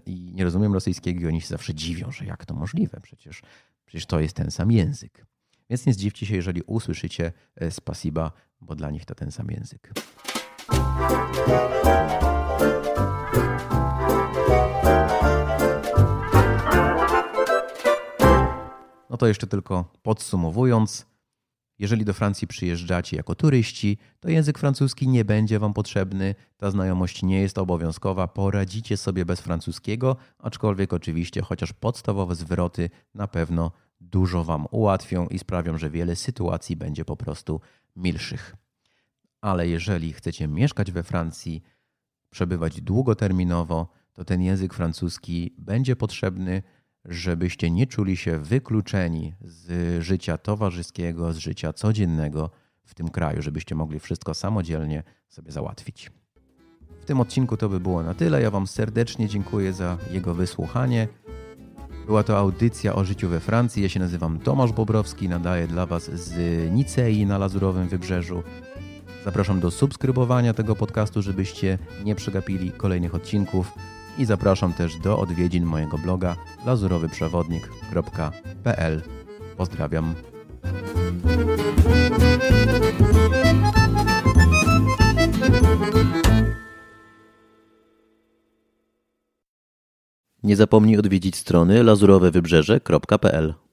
i 0.06 0.34
nie 0.34 0.44
rozumiem 0.44 0.74
rosyjskiego 0.74 1.20
i 1.20 1.26
oni 1.26 1.42
się 1.42 1.48
zawsze 1.48 1.74
dziwią, 1.74 2.12
że 2.12 2.26
jak 2.26 2.46
to 2.46 2.56
możliwe? 2.56 3.00
Przecież, 3.02 3.42
przecież 3.88 4.06
to 4.06 4.20
jest 4.20 4.36
ten 4.36 4.52
sam 4.52 4.72
język. 4.72 5.26
Więc 5.70 5.86
nie 5.86 5.94
zdziwcie 5.94 6.26
się, 6.26 6.36
jeżeli 6.36 6.62
usłyszycie 6.62 7.32
e, 7.56 7.72
spasiba, 7.72 8.32
bo 8.62 8.76
dla 8.76 8.92
nich 8.92 9.06
to 9.06 9.16
ten 9.16 9.32
sam 9.32 9.48
język. 9.52 9.94
No 19.10 19.18
to 19.18 19.28
jeszcze 19.28 19.48
tylko 19.48 19.92
podsumowując, 20.04 21.06
jeżeli 21.80 22.06
do 22.06 22.14
Francji 22.14 22.48
przyjeżdżacie 22.48 23.18
jako 23.18 23.36
turyści, 23.36 23.98
to 24.20 24.30
język 24.30 24.60
francuski 24.60 25.08
nie 25.08 25.26
będzie 25.26 25.60
Wam 25.60 25.74
potrzebny, 25.74 26.36
ta 26.58 26.72
znajomość 26.72 27.24
nie 27.24 27.42
jest 27.42 27.58
obowiązkowa, 27.58 28.28
poradzicie 28.28 28.98
sobie 28.98 29.26
bez 29.26 29.42
francuskiego, 29.42 30.16
aczkolwiek 30.40 30.94
oczywiście 30.94 31.42
chociaż 31.42 31.74
podstawowe 31.74 32.36
zwroty 32.36 32.90
na 33.14 33.28
pewno 33.28 33.72
dużo 34.02 34.44
Wam 34.44 34.66
ułatwią 34.72 35.28
i 35.28 35.40
sprawią, 35.40 35.78
że 35.78 35.90
wiele 35.90 36.16
sytuacji 36.16 36.76
będzie 36.76 37.06
po 37.06 37.18
prostu 37.18 37.62
milszych. 37.96 38.56
Ale 39.42 39.68
jeżeli 39.68 40.14
chcecie 40.14 40.48
mieszkać 40.48 40.92
we 40.92 41.04
Francji, 41.04 41.64
przebywać 42.30 42.82
długoterminowo, 42.82 43.88
to 44.14 44.26
ten 44.26 44.42
język 44.42 44.74
francuski 44.74 45.56
będzie 45.58 45.96
potrzebny 45.96 46.64
żebyście 47.08 47.72
nie 47.72 47.88
czuli 47.88 48.18
się 48.18 48.40
wykluczeni 48.40 49.34
z 49.42 50.04
życia 50.04 50.38
towarzyskiego, 50.38 51.34
z 51.34 51.38
życia 51.38 51.74
codziennego 51.74 52.50
w 52.84 52.94
tym 52.94 53.10
kraju, 53.10 53.42
żebyście 53.42 53.76
mogli 53.76 54.00
wszystko 54.00 54.34
samodzielnie 54.34 55.04
sobie 55.30 55.52
załatwić. 55.52 56.12
W 57.02 57.06
tym 57.06 57.20
odcinku 57.20 57.58
to 57.58 57.70
by 57.70 57.80
było 57.80 58.04
na 58.04 58.14
tyle. 58.14 58.42
Ja 58.42 58.52
Wam 58.52 58.68
serdecznie 58.68 59.28
dziękuję 59.28 59.74
za 59.74 59.98
jego 60.12 60.34
wysłuchanie. 60.34 61.08
Była 62.06 62.24
to 62.24 62.38
audycja 62.38 62.96
o 62.96 63.06
życiu 63.06 63.30
we 63.30 63.40
Francji. 63.40 63.84
Ja 63.84 63.90
się 63.90 64.00
nazywam 64.00 64.40
Tomasz 64.40 64.72
Bobrowski, 64.72 65.30
nadaję 65.30 65.68
dla 65.68 65.86
Was 65.86 66.04
z 66.04 66.36
Nicei 66.72 67.26
na 67.26 67.38
Lazurowym 67.38 67.88
Wybrzeżu. 67.88 68.44
Zapraszam 69.26 69.60
do 69.60 69.72
subskrybowania 69.72 70.54
tego 70.54 70.76
podcastu, 70.76 71.22
żebyście 71.22 71.78
nie 72.04 72.16
przegapili 72.16 72.72
kolejnych 72.72 73.16
odcinków 73.16 73.72
i 74.18 74.26
zapraszam 74.26 74.74
też 74.74 74.98
do 74.98 75.20
odwiedzin 75.20 75.66
mojego 75.66 75.98
bloga 75.98 76.36
lazurowyprzewodnik.pl. 76.66 79.02
Pozdrawiam. 79.58 80.16
Nie 90.44 90.56
zapomnij 90.56 90.98
odwiedzić 90.98 91.36
strony 91.36 91.84
lazurowewybrzeże.pl. 91.84 93.67